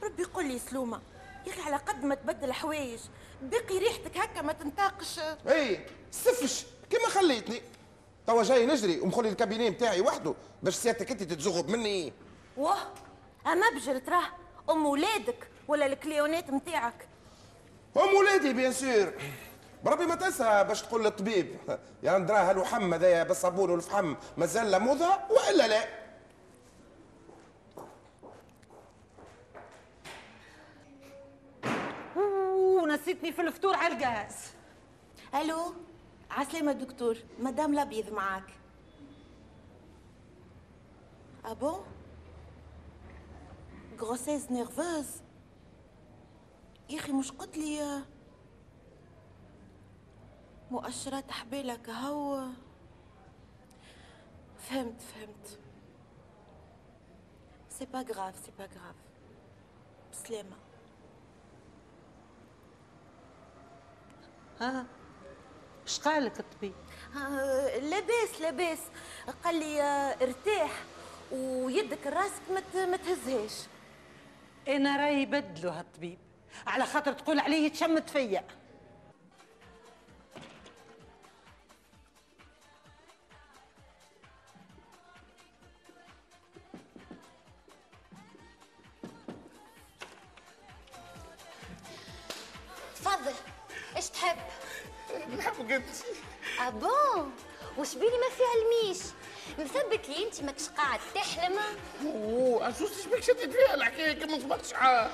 ربي 0.03 0.25
قول 0.25 0.49
لي 0.49 0.59
سلومة 0.59 1.01
يا 1.47 1.53
أخي 1.53 1.63
على 1.63 1.77
قد 1.77 2.05
ما 2.05 2.15
تبدل 2.15 2.53
حوايج 2.53 3.01
بقي 3.43 3.79
ريحتك 3.79 4.19
هكا 4.19 4.43
ما 4.43 4.53
تنطاقش 4.53 5.21
إي 5.49 5.87
سفش 6.11 6.67
كيما 6.91 7.09
خليتني. 7.09 7.63
توا 8.27 8.43
جاي 8.43 8.67
نجري 8.67 9.01
ومخلي 9.01 9.29
ال 9.29 9.34
cabinet 9.34 9.71
نتاعي 9.71 10.01
وحده 10.01 10.35
باش 10.63 10.75
سيادتك 10.75 11.11
أنت 11.11 11.23
تتزغب 11.23 11.69
مني. 11.69 12.13
واه 12.57 12.93
أما 13.47 13.71
بجل 13.75 14.01
تراه 14.01 14.27
أم 14.71 14.87
ولادك 14.87 15.49
ولا 15.69 15.87
الكليونات 15.87 16.51
نتاعك 16.51 17.09
أم 17.97 18.15
ولادي 18.15 18.53
bien 18.53 18.73
sûr. 18.73 19.13
بربي 19.85 20.07
ما 20.07 20.15
تنسى 20.15 20.65
باش 20.69 20.83
تقول 20.83 21.05
للطبيب. 21.05 21.57
يا 22.03 22.19
ندراه 22.19 22.51
اللحم 22.51 22.95
هذايا 22.95 23.25
بالصابون 23.25 23.71
والفحم 23.71 24.15
مازال 24.37 24.71
لا 24.71 24.79
موضة 24.79 25.09
وإلا 25.31 25.69
لا. 25.69 25.85
ونسيتني 32.83 33.33
في 33.33 33.41
الفطور 33.43 33.75
على 33.77 33.95
الجهاز. 33.95 34.35
ألو؟ 35.35 35.75
عسلامة 36.31 36.73
دكتور 36.73 37.17
مدام 37.39 37.75
لبيض 37.75 38.13
معاك. 38.13 38.45
أبو؟ 41.45 41.79
grossesse 44.01 44.53
nerveuse 44.53 45.07
يا 46.91 46.99
أخي 46.99 47.13
مش 47.13 47.33
قلت 47.33 47.57
لي 47.59 48.03
مؤشرات 50.71 51.33
حبالك 51.33 51.89
هو. 51.91 52.47
فهمت 54.59 55.03
فهمت. 55.03 55.59
c'est 57.69 57.85
pas 57.87 58.01
grave 58.01 58.35
c'est 58.39 58.53
pas 58.59 58.65
grave 58.65 58.95
بسلامه 60.13 60.57
ها 64.61 64.87
اش 65.87 66.01
قالك 66.01 66.41
الطبيب 66.41 66.75
آه، 67.17 67.79
لاباس 67.79 68.41
لاباس. 68.41 68.79
قال 69.45 69.55
لي 69.61 69.83
آه، 69.83 70.17
ارتاح 70.23 70.83
ويدك 71.33 72.07
راسك 72.07 72.43
ما 72.75 72.97
تهزهاش. 72.97 73.53
أنا 74.69 74.97
راي 74.97 75.23
يبدلوا 75.23 75.73
هالطبيب 75.73 76.19
على 76.67 76.87
خاطر 76.87 77.13
تقول 77.13 77.39
عليه 77.41 77.67
يتشمت 77.67 78.11
فيا. 78.11 78.45
تحب. 94.21 94.37
نحبك 95.39 95.73
انت 95.73 95.85
ابون 96.61 97.33
وش 97.79 97.95
بيني 97.95 98.19
ما 98.19 98.29
في 98.37 98.43
علميش 98.55 98.99
مثبت 99.59 100.09
لي 100.09 100.25
انت 100.27 100.43
ماكش 100.43 100.69
قاعد 100.69 101.01
تحلم 101.15 101.59
أوه 102.05 102.69
اسوس 102.69 103.07
بك 103.07 103.23
شديت 103.23 103.53
فيها 103.53 103.75
الحكاية 103.75 104.13
كما 104.13 104.39
صبرتش 104.39 104.75
على 104.75 105.11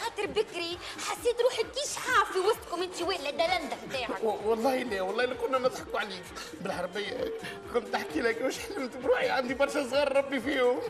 خاطر 0.00 0.26
بكري 0.26 0.78
حسيت 1.08 1.40
روحي 1.40 1.62
كي 1.62 1.88
شحاف 1.94 2.32
في 2.32 2.38
وسطكم 2.38 2.82
انت 2.82 3.02
ولا 3.02 3.30
دلنده 3.30 3.76
نتاعك 3.88 4.22
و- 4.24 4.38
والله 4.50 4.76
لا 4.76 5.02
والله 5.02 5.24
لا 5.24 5.34
كنا 5.34 5.58
نضحكوا 5.58 6.00
عليك. 6.00 6.22
بالحربيه 6.60 7.32
كنت 7.74 7.94
احكي 7.94 8.20
لك 8.20 8.40
واش 8.42 8.58
حلمت 8.58 8.96
بروحي 8.96 9.28
عندي 9.28 9.54
برشا 9.54 9.88
صغار 9.90 10.16
ربي 10.16 10.40
فيهم. 10.40 10.80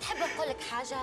تحب 0.00 0.16
نقول 0.18 0.48
لك 0.48 0.60
حاجة؟ 0.70 0.98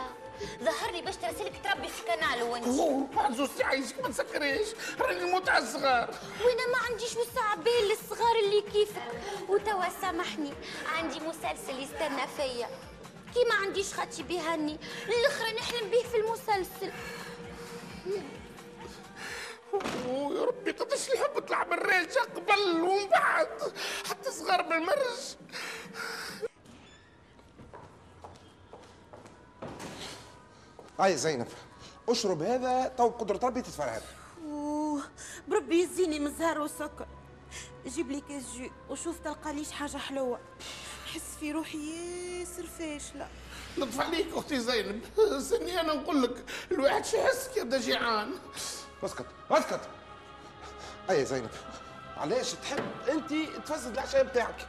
ظهرني 0.64 1.02
باش 1.02 1.16
ترسلك 1.16 1.54
تربي 1.64 1.88
في 1.88 2.04
كنال 2.04 2.44
وانت؟ 2.44 2.66
اوه 2.66 3.08
عزوزتي 3.16 3.64
عايشك 3.64 4.00
ما 4.00 4.10
تسكريش؟ 4.10 4.68
راني 5.00 5.24
نموت 5.24 5.50
على 5.50 5.64
الصغار 5.64 6.10
وأنا 6.46 6.68
ما 6.68 6.78
عنديش 6.90 7.16
وسع 7.16 7.56
بال 7.56 7.90
للصغار 7.90 8.36
اللي 8.46 8.62
كيفك. 8.62 9.12
وتوا 9.50 10.02
سامحني 10.02 10.54
عندي 10.96 11.20
مسلسل 11.20 11.84
يستنى 11.84 12.28
فيا. 12.38 12.70
كي 13.34 13.46
ما 13.50 13.56
عنديش 13.56 13.94
خاتي 13.94 14.24
بيهني 14.24 14.80
الاخرى 15.08 15.52
نحلم 15.54 15.90
به 15.90 16.04
في 16.12 16.18
المسلسل. 16.18 16.92
يا 20.36 20.46
ربي 20.46 20.72
قداش 20.72 21.10
الحب 21.10 21.40
طلع 21.40 21.64
من 21.64 21.80
قبل 22.36 22.82
ومن 22.82 23.08
بعد 23.08 23.74
حتى 24.10 24.32
صغار 24.32 24.62
بالمرج. 24.62 25.36
هاي 31.00 31.18
زينب. 31.18 31.48
أشرب 32.10 32.42
هذا 32.42 32.88
تو 32.98 33.10
بقدرة 33.10 33.40
ربي 33.48 33.62
تتفرهد 33.62 34.02
أوه 34.46 35.02
بربي 35.48 35.84
يزيني 35.84 36.20
من 36.20 36.36
زهر 36.36 36.62
وسكر. 36.62 37.08
جيب 37.88 38.12
لي 38.12 38.22
كاس 38.22 38.44
jus. 38.58 38.70
وشوف 38.90 39.20
تلقى 39.20 39.54
ليش 39.54 39.72
حاجة 39.72 39.98
حلوة. 39.98 40.40
نحس 41.06 41.38
في 41.40 41.52
روحي 41.52 41.78
ياسر 42.40 42.66
فاشله 42.66 43.28
لطف 43.78 44.02
عليك 44.02 44.28
أختي 44.34 44.60
زينب. 44.60 45.02
سني 45.40 45.82
أنا 45.82 45.94
نقول 45.94 46.24
لك 46.24 46.46
الواحد 46.72 47.06
شو 47.06 47.18
يحس 47.18 47.48
كي 47.54 47.60
يبدا 47.60 47.80
جيعان. 47.80 48.32
اسكت 49.04 49.26
اسكت. 49.52 49.82
اي 51.10 51.26
زينب 51.26 51.50
علاش 52.18 52.54
تحب 52.54 52.86
انت 53.10 53.34
تفسد 53.68 53.94
العشاء 53.94 54.24
بتاعك؟ 54.24 54.68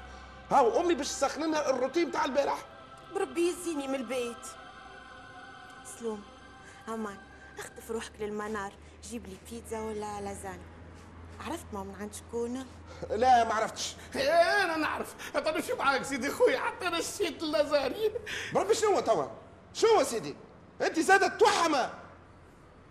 هاو 0.51 0.81
امي 0.81 0.95
باش 0.95 1.09
تسخن 1.09 1.43
لنا 1.43 1.71
الروتين 1.71 2.09
بتاع 2.09 2.25
البارح. 2.25 2.67
بربي 3.15 3.49
يزيني 3.49 3.89
من 3.89 3.95
البيت. 3.95 4.37
سلوم 6.01 6.23
أمان 6.89 7.17
أخطف 7.59 7.91
روحك 7.91 8.13
للمنار. 8.21 8.73
جيب 9.03 9.27
لي 9.27 9.37
بيتزا 9.51 9.81
ولا 9.81 10.21
لازانيا 10.21 10.67
عرفت 11.41 11.65
ما 11.73 11.83
من 11.83 11.95
عند 12.01 12.15
شكون 12.15 12.67
لا 13.11 13.45
ما 13.45 13.55
عرفتش. 13.55 13.95
أنا 14.15 14.77
نعرف. 14.77 15.15
حتى 15.35 15.51
نمشي 15.51 15.73
معاك 15.73 16.03
سيدي 16.03 16.31
خويا؟ 16.31 16.59
حتى 16.59 16.87
أنا 16.87 17.01
شريت 17.01 17.43
اللازاني. 17.43 18.11
بربي 18.55 18.75
شنو 18.75 19.01
توا؟ 19.01 19.25
شنو 19.75 20.03
سيدي؟ 20.03 20.37
أنت 20.83 21.01
زادة 21.01 21.29
توحمة. 21.29 21.91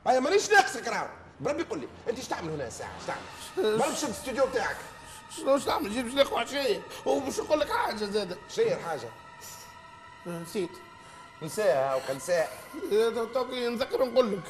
هيا 0.07 0.19
مانيش 0.19 0.51
ناقصك 0.51 0.87
راهو. 0.87 1.07
بربي 1.39 1.63
قول 1.63 1.79
لي 1.79 1.87
أنت 2.09 2.17
إيش 2.17 2.27
تعمل 2.27 2.49
هنا 2.49 2.69
ساعة؟ 2.69 2.91
إيش 2.95 3.05
تعمل؟ 3.07 3.77
بربي 3.77 3.95
شد 3.95 4.03
الاستوديو 4.03 4.45
بتاعك. 4.45 4.77
شنو 5.37 5.55
إيش 5.55 5.65
تعمل؟ 5.65 5.89
جيب 5.89 6.09
شنو 6.09 6.37
عشية 6.37 6.81
ومش 7.05 7.39
نقول 7.39 7.59
لك 7.59 7.71
حاجة 7.71 8.05
زادة. 8.05 8.37
شير 8.49 8.79
حاجة. 8.79 9.09
نسيت. 10.27 10.69
نساها 11.41 11.95
وكنساء 11.95 12.51
توكي 13.33 13.67
نذكر 13.69 14.05
نقول 14.05 14.31
لك. 14.33 14.43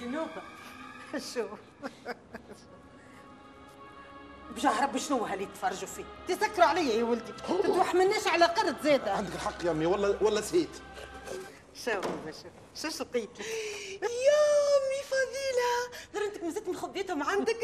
زينوبة 0.00 0.42
شوف 1.34 1.58
بجاه 4.56 4.82
ربي 4.84 4.98
شنو 4.98 5.24
هاللي 5.24 5.46
تفرجوا 5.46 5.88
فيه؟ 5.88 6.04
تسكروا 6.28 6.66
عليا 6.66 6.94
يا 6.94 7.04
ولدي. 7.04 7.32
تتوحملناش 7.62 8.26
على 8.26 8.44
قرد 8.44 8.76
زيادة 8.82 9.12
عندك 9.12 9.34
الحق 9.34 9.64
يا 9.64 9.70
أمي 9.70 9.86
والله 9.86 10.16
والله 10.20 10.40
سهيت 10.40 10.68
شوف 11.84 12.04
شوف 12.26 12.82
شو 12.82 12.88
شقيت 12.98 13.30
يا 14.02 14.38
أمي 14.78 15.02
فضيلة. 15.10 15.98
درنتك 16.14 16.42
مازلت 16.44 16.68
مخبيتهم 16.68 17.22
عندك؟ 17.22 17.56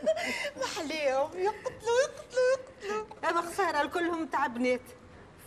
محليهم 0.62 1.30
يقتلوا 1.38 2.00
يقتلوا 2.02 2.50
يقتلوا. 2.52 3.30
أنا 3.30 3.40
خسارة 3.42 3.80
الكلهم 3.82 4.26
تاع 4.26 4.46
بنات. 4.46 4.80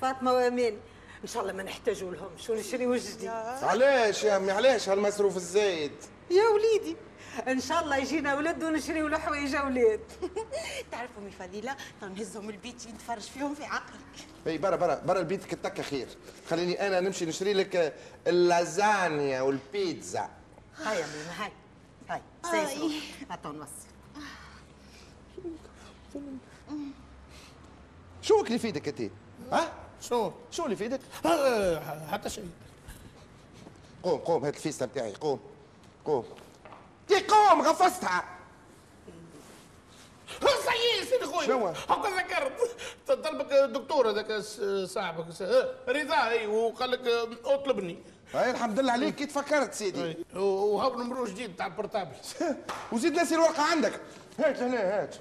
فاطمة 0.01 0.33
وامان 0.33 0.77
إن 1.23 1.27
شاء 1.27 1.41
الله 1.41 1.53
ما 1.53 1.63
نحتاجوا 1.63 2.11
لهم. 2.11 2.29
شو 2.37 2.53
نشريوا 2.53 2.97
جديد 2.97 3.29
علاش 3.61 4.23
يا 4.23 4.37
امي 4.37 4.51
علاش 4.51 4.89
هالمصروف 4.89 5.37
الزايد؟ 5.37 5.91
يا 6.31 6.43
وليدي 6.43 6.97
إن 7.47 7.59
شاء 7.59 7.83
الله 7.83 7.97
يجينا 7.97 8.35
ولد 8.35 8.63
ونشريوا 8.63 9.09
له 9.09 9.17
حوايج 9.17 9.55
أولاد. 9.55 9.99
تعرف 10.91 11.09
امي 11.17 11.31
فضيلة 11.31 11.75
نهزهم 12.01 12.49
البيت 12.49 12.87
نتفرج 12.87 13.21
فيهم 13.21 13.55
في 13.55 13.63
عقلك. 13.63 14.27
إي 14.47 14.57
برا 14.57 14.75
برا 14.75 14.95
برا 14.95 15.19
البيت 15.19 15.45
كتك 15.45 15.81
خير. 15.81 16.07
خليني 16.49 16.87
أنا 16.87 16.99
نمشي 16.99 17.25
نشري 17.25 17.53
لك 17.53 17.95
اللازانيا 18.27 19.41
والبيتزا. 19.41 20.29
هاي 20.77 20.99
يا 20.99 21.05
ميمة 21.05 21.31
هاي 21.39 21.51
هاي 22.09 22.67
سيسرو 22.67 22.89
هاتوا 23.29 23.51
نوصل. 23.51 23.89
شو 28.21 28.41
اللي 28.41 28.59
في 28.59 28.67
إيدك 28.67 28.87
انت؟ 28.87 29.11
ها؟ 29.51 29.88
شو؟ 30.01 30.31
شو 30.51 30.65
اللي 30.65 30.75
في 30.75 30.83
إيدك؟ 30.83 30.99
حتى 32.11 32.29
شيء. 32.29 32.49
قوم 34.03 34.19
قوم 34.19 34.45
هات 34.45 34.55
الفيستة 34.55 34.85
بتاعي 34.85 35.13
قوم 35.13 35.39
قوم. 36.05 36.25
تي 37.07 37.19
قوم 37.19 37.61
عفستها. 37.61 38.23
صحيح 40.65 41.09
سيدي 41.09 41.25
خويا 41.25 41.47
شنو؟ 41.47 41.67
هاكا 41.67 42.09
ذكرت 42.17 42.75
طلبك 43.07 43.51
الدكتور 43.53 44.09
هذاك 44.09 44.39
صاحبك 44.85 45.25
رضا 45.89 46.29
اي 46.29 46.47
وقال 46.47 46.91
لك 46.91 47.07
اطلبني. 47.45 47.97
هاي 48.33 48.51
الحمد 48.51 48.79
لله 48.79 48.91
عليك. 48.91 49.15
كي 49.15 49.25
تفكرت 49.25 49.73
سيدي؟ 49.73 50.17
وهاب 50.35 50.97
numéro 50.97 51.25
جديد 51.25 51.55
تاع 51.55 51.65
ال 51.65 51.71
portable 51.71 52.15
وزيد 52.91 53.13
ناسي 53.13 53.35
الورقة 53.35 53.63
عندك. 53.63 54.01
هات 54.39 54.57
هنا 54.59 54.79
هات. 54.79 55.15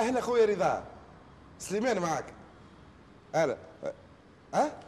أهلا 0.00 0.20
خويا 0.20 0.46
رضا. 0.46 0.84
سليمان 1.58 1.98
معاك. 1.98 2.24
أهلا. 3.34 3.56
ها 4.54 4.80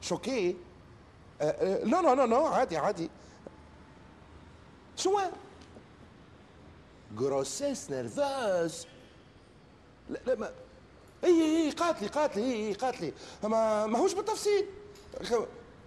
شوكي؟ 0.00 0.56
أه، 1.40 1.44
أه، 1.44 1.84
لا 1.84 2.02
لا 2.02 2.14
لا 2.14 2.26
لا 2.26 2.48
عادي 2.48 2.76
عادي. 2.76 3.10
شو؟ 4.96 5.20
grossesse 7.16 7.90
nerveuse 7.90 8.86
لا 10.10 10.18
لا 10.26 10.34
ما. 10.34 10.50
إي 11.24 11.66
إي 11.66 11.70
قاتلي 11.70 12.08
قاتلي 12.08 12.42
إي 12.42 12.68
إي 12.68 12.72
قاتلي. 12.72 13.12
ما 13.42 13.86
ماهوش 13.86 14.14
بالتفصيل. 14.14 14.66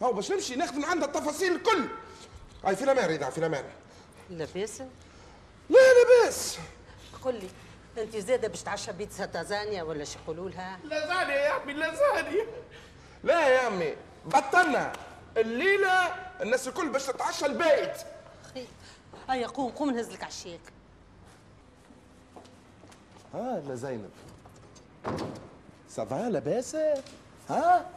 هو 0.04 0.14
باش 0.14 0.32
نمشي 0.32 0.56
ناخذ 0.56 0.76
من 0.76 0.86
عندها 0.86 1.08
التفاصيل 1.08 1.56
الكل. 1.56 1.88
هاي 2.66 2.76
في 2.76 2.84
الأمان 2.84 3.10
رضا 3.10 3.30
في 3.30 3.38
الأمان. 3.38 3.64
لاباس؟ 4.30 4.82
لا 5.70 5.80
لاباس. 5.94 6.58
قل 7.24 7.34
لي. 7.36 7.50
انت 7.98 8.18
زاده 8.18 8.48
باش 8.48 8.64
تعشى 8.64 8.92
بيتزا 8.92 9.26
لازانيا 9.26 9.84
ولا 9.84 10.04
شو 10.04 10.20
يقولوا 10.24 10.50
لها؟ 10.50 10.80
لازاني 10.84 11.34
يا 11.34 11.50
عمي 11.50 11.74
لازاني 11.74 12.42
لا 13.24 13.48
يا 13.48 13.68
امي 13.68 13.96
بطلنا. 14.26 14.94
الليلة 15.38 15.90
الناس 16.42 16.68
الكل 16.68 16.90
باش 16.90 17.06
تتعشى 17.06 17.46
البيت. 17.46 17.98
خي 18.54 18.66
هيا 19.30 19.48
قوم 19.48 19.72
قوم 19.72 19.90
نهز 19.92 20.12
لك 20.12 20.24
عشاك 20.24 20.60
ها 23.34 23.60
لا 23.68 23.76
زينب. 23.76 24.10
سافا 25.90 26.30
لاباس 26.30 26.76
ها؟ 27.50 27.90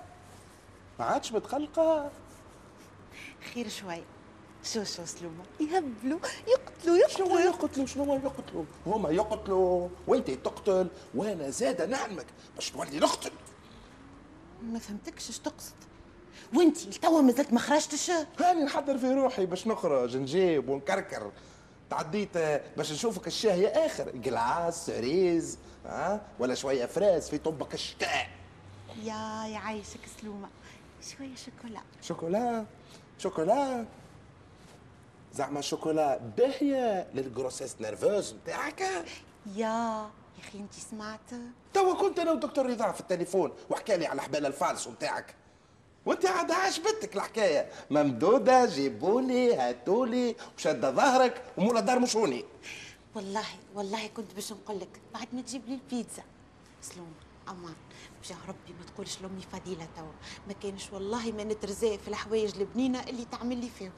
ما 0.99 1.05
عادش 1.05 1.33
متقلقة؟ 1.33 2.11
خير 3.55 3.69
شوي. 3.69 4.03
شو 4.65 4.85
شو 4.85 5.05
سلومة 5.05 5.45
يهبلوا 5.61 6.19
يقتلوا 6.49 7.09
شنو 7.09 7.27
يقتلوا 7.27 7.41
يقتلوا؟ 7.41 7.87
شنو 7.87 8.15
يقتلوا؟ 8.15 8.65
هما 8.87 9.11
يقتلوا. 9.11 9.89
وانت 10.07 10.31
تقتل 10.31 10.89
وأنا 11.15 11.51
زاده 11.51 11.87
نعلمك 11.87 12.27
باش 12.55 12.77
نولي 12.77 12.99
نقتل. 12.99 13.31
ما 14.63 14.79
فهمتكش 14.79 15.29
إيش 15.29 15.39
تقصد. 15.39 15.75
وانتي 16.55 16.99
توا 16.99 17.21
مازلت 17.21 17.53
ما 17.53 17.61
خرجتش؟ 17.61 18.11
هاني 18.11 18.65
نحضر 18.65 18.99
في 18.99 19.13
روحي 19.13 19.47
باش 19.47 19.67
نخرج 19.67 20.17
نجيب 20.17 20.69
ونكركر. 20.69 21.33
تعديت 21.91 22.39
باش 22.77 22.93
نشوفك 22.93 23.27
الشاهية 23.27 23.69
آخر. 23.69 24.11
قلعاس 24.11 24.87
سريز 24.87 25.59
ها؟ 25.87 26.21
ولا 26.39 26.55
شوية 26.55 26.87
فراس 26.87 27.31
في 27.31 27.39
طبك 27.39 27.75
الشتاء. 27.75 28.29
يا 29.03 29.47
يعيشك 29.47 30.01
سلومة. 30.21 30.49
شوية 31.17 31.35
شوكولا. 31.35 31.81
شوكولا 32.03 32.65
شوكولا. 33.19 33.87
زعما 35.35 35.61
شوكولا 35.61 36.21
باهية 36.39 37.07
لل 37.15 37.26
grossesse 37.26 37.77
nerveuse 37.81 38.35
نتاعك. 38.35 38.81
يا 38.81 39.05
يا 39.57 40.11
أخي 40.49 40.59
انتي 40.59 40.81
سمعت؟ 40.81 41.31
توا 41.73 41.95
كنت 41.95 42.19
أنا 42.19 42.33
ودكتور 42.33 42.67
رضا 42.67 42.93
في 42.93 43.01
التليفون 43.01 43.53
وحكى 43.71 43.97
لي 43.97 44.07
على 44.07 44.23
حبال 44.23 44.47
الفالسو 44.47 44.89
نتاعك. 44.89 45.35
وأنت 46.07 46.27
عاد 46.27 46.51
عجبتك 46.51 47.17
الحكاية. 47.17 47.71
ممدودة 47.91 48.67
جيبولي 48.67 49.55
هاتولي 49.55 50.37
وشاده 50.57 50.91
ظهرك 50.91 51.43
ومولا 51.59 51.81
دار 51.81 51.99
مشوني. 51.99 52.45
والله 53.15 53.47
والله 53.75 54.07
كنت 54.07 54.35
باش 54.35 54.53
نقول 54.53 54.81
لك 54.81 55.01
بعد 55.15 55.29
ما 55.33 55.41
تجيب 55.41 55.63
لي 55.69 55.75
البيتزا. 55.75 56.23
سلومة 56.83 57.09
أمان. 57.49 57.75
بجاه 58.23 58.37
ربي 58.49 58.73
ما 58.81 58.87
تقولش 58.95 59.21
لأمي 59.23 59.43
فضيلة 59.53 59.89
توا. 59.97 60.13
ما 60.49 60.53
كانش 60.63 60.93
والله 60.93 61.33
ما 61.33 61.45
نترزق 61.45 61.97
في 61.97 62.09
الحوايج 62.09 62.57
البنينة 62.61 63.03
اللي 63.03 63.25
تعمل 63.25 63.57
لي 63.57 63.69
فيهم. 63.79 63.93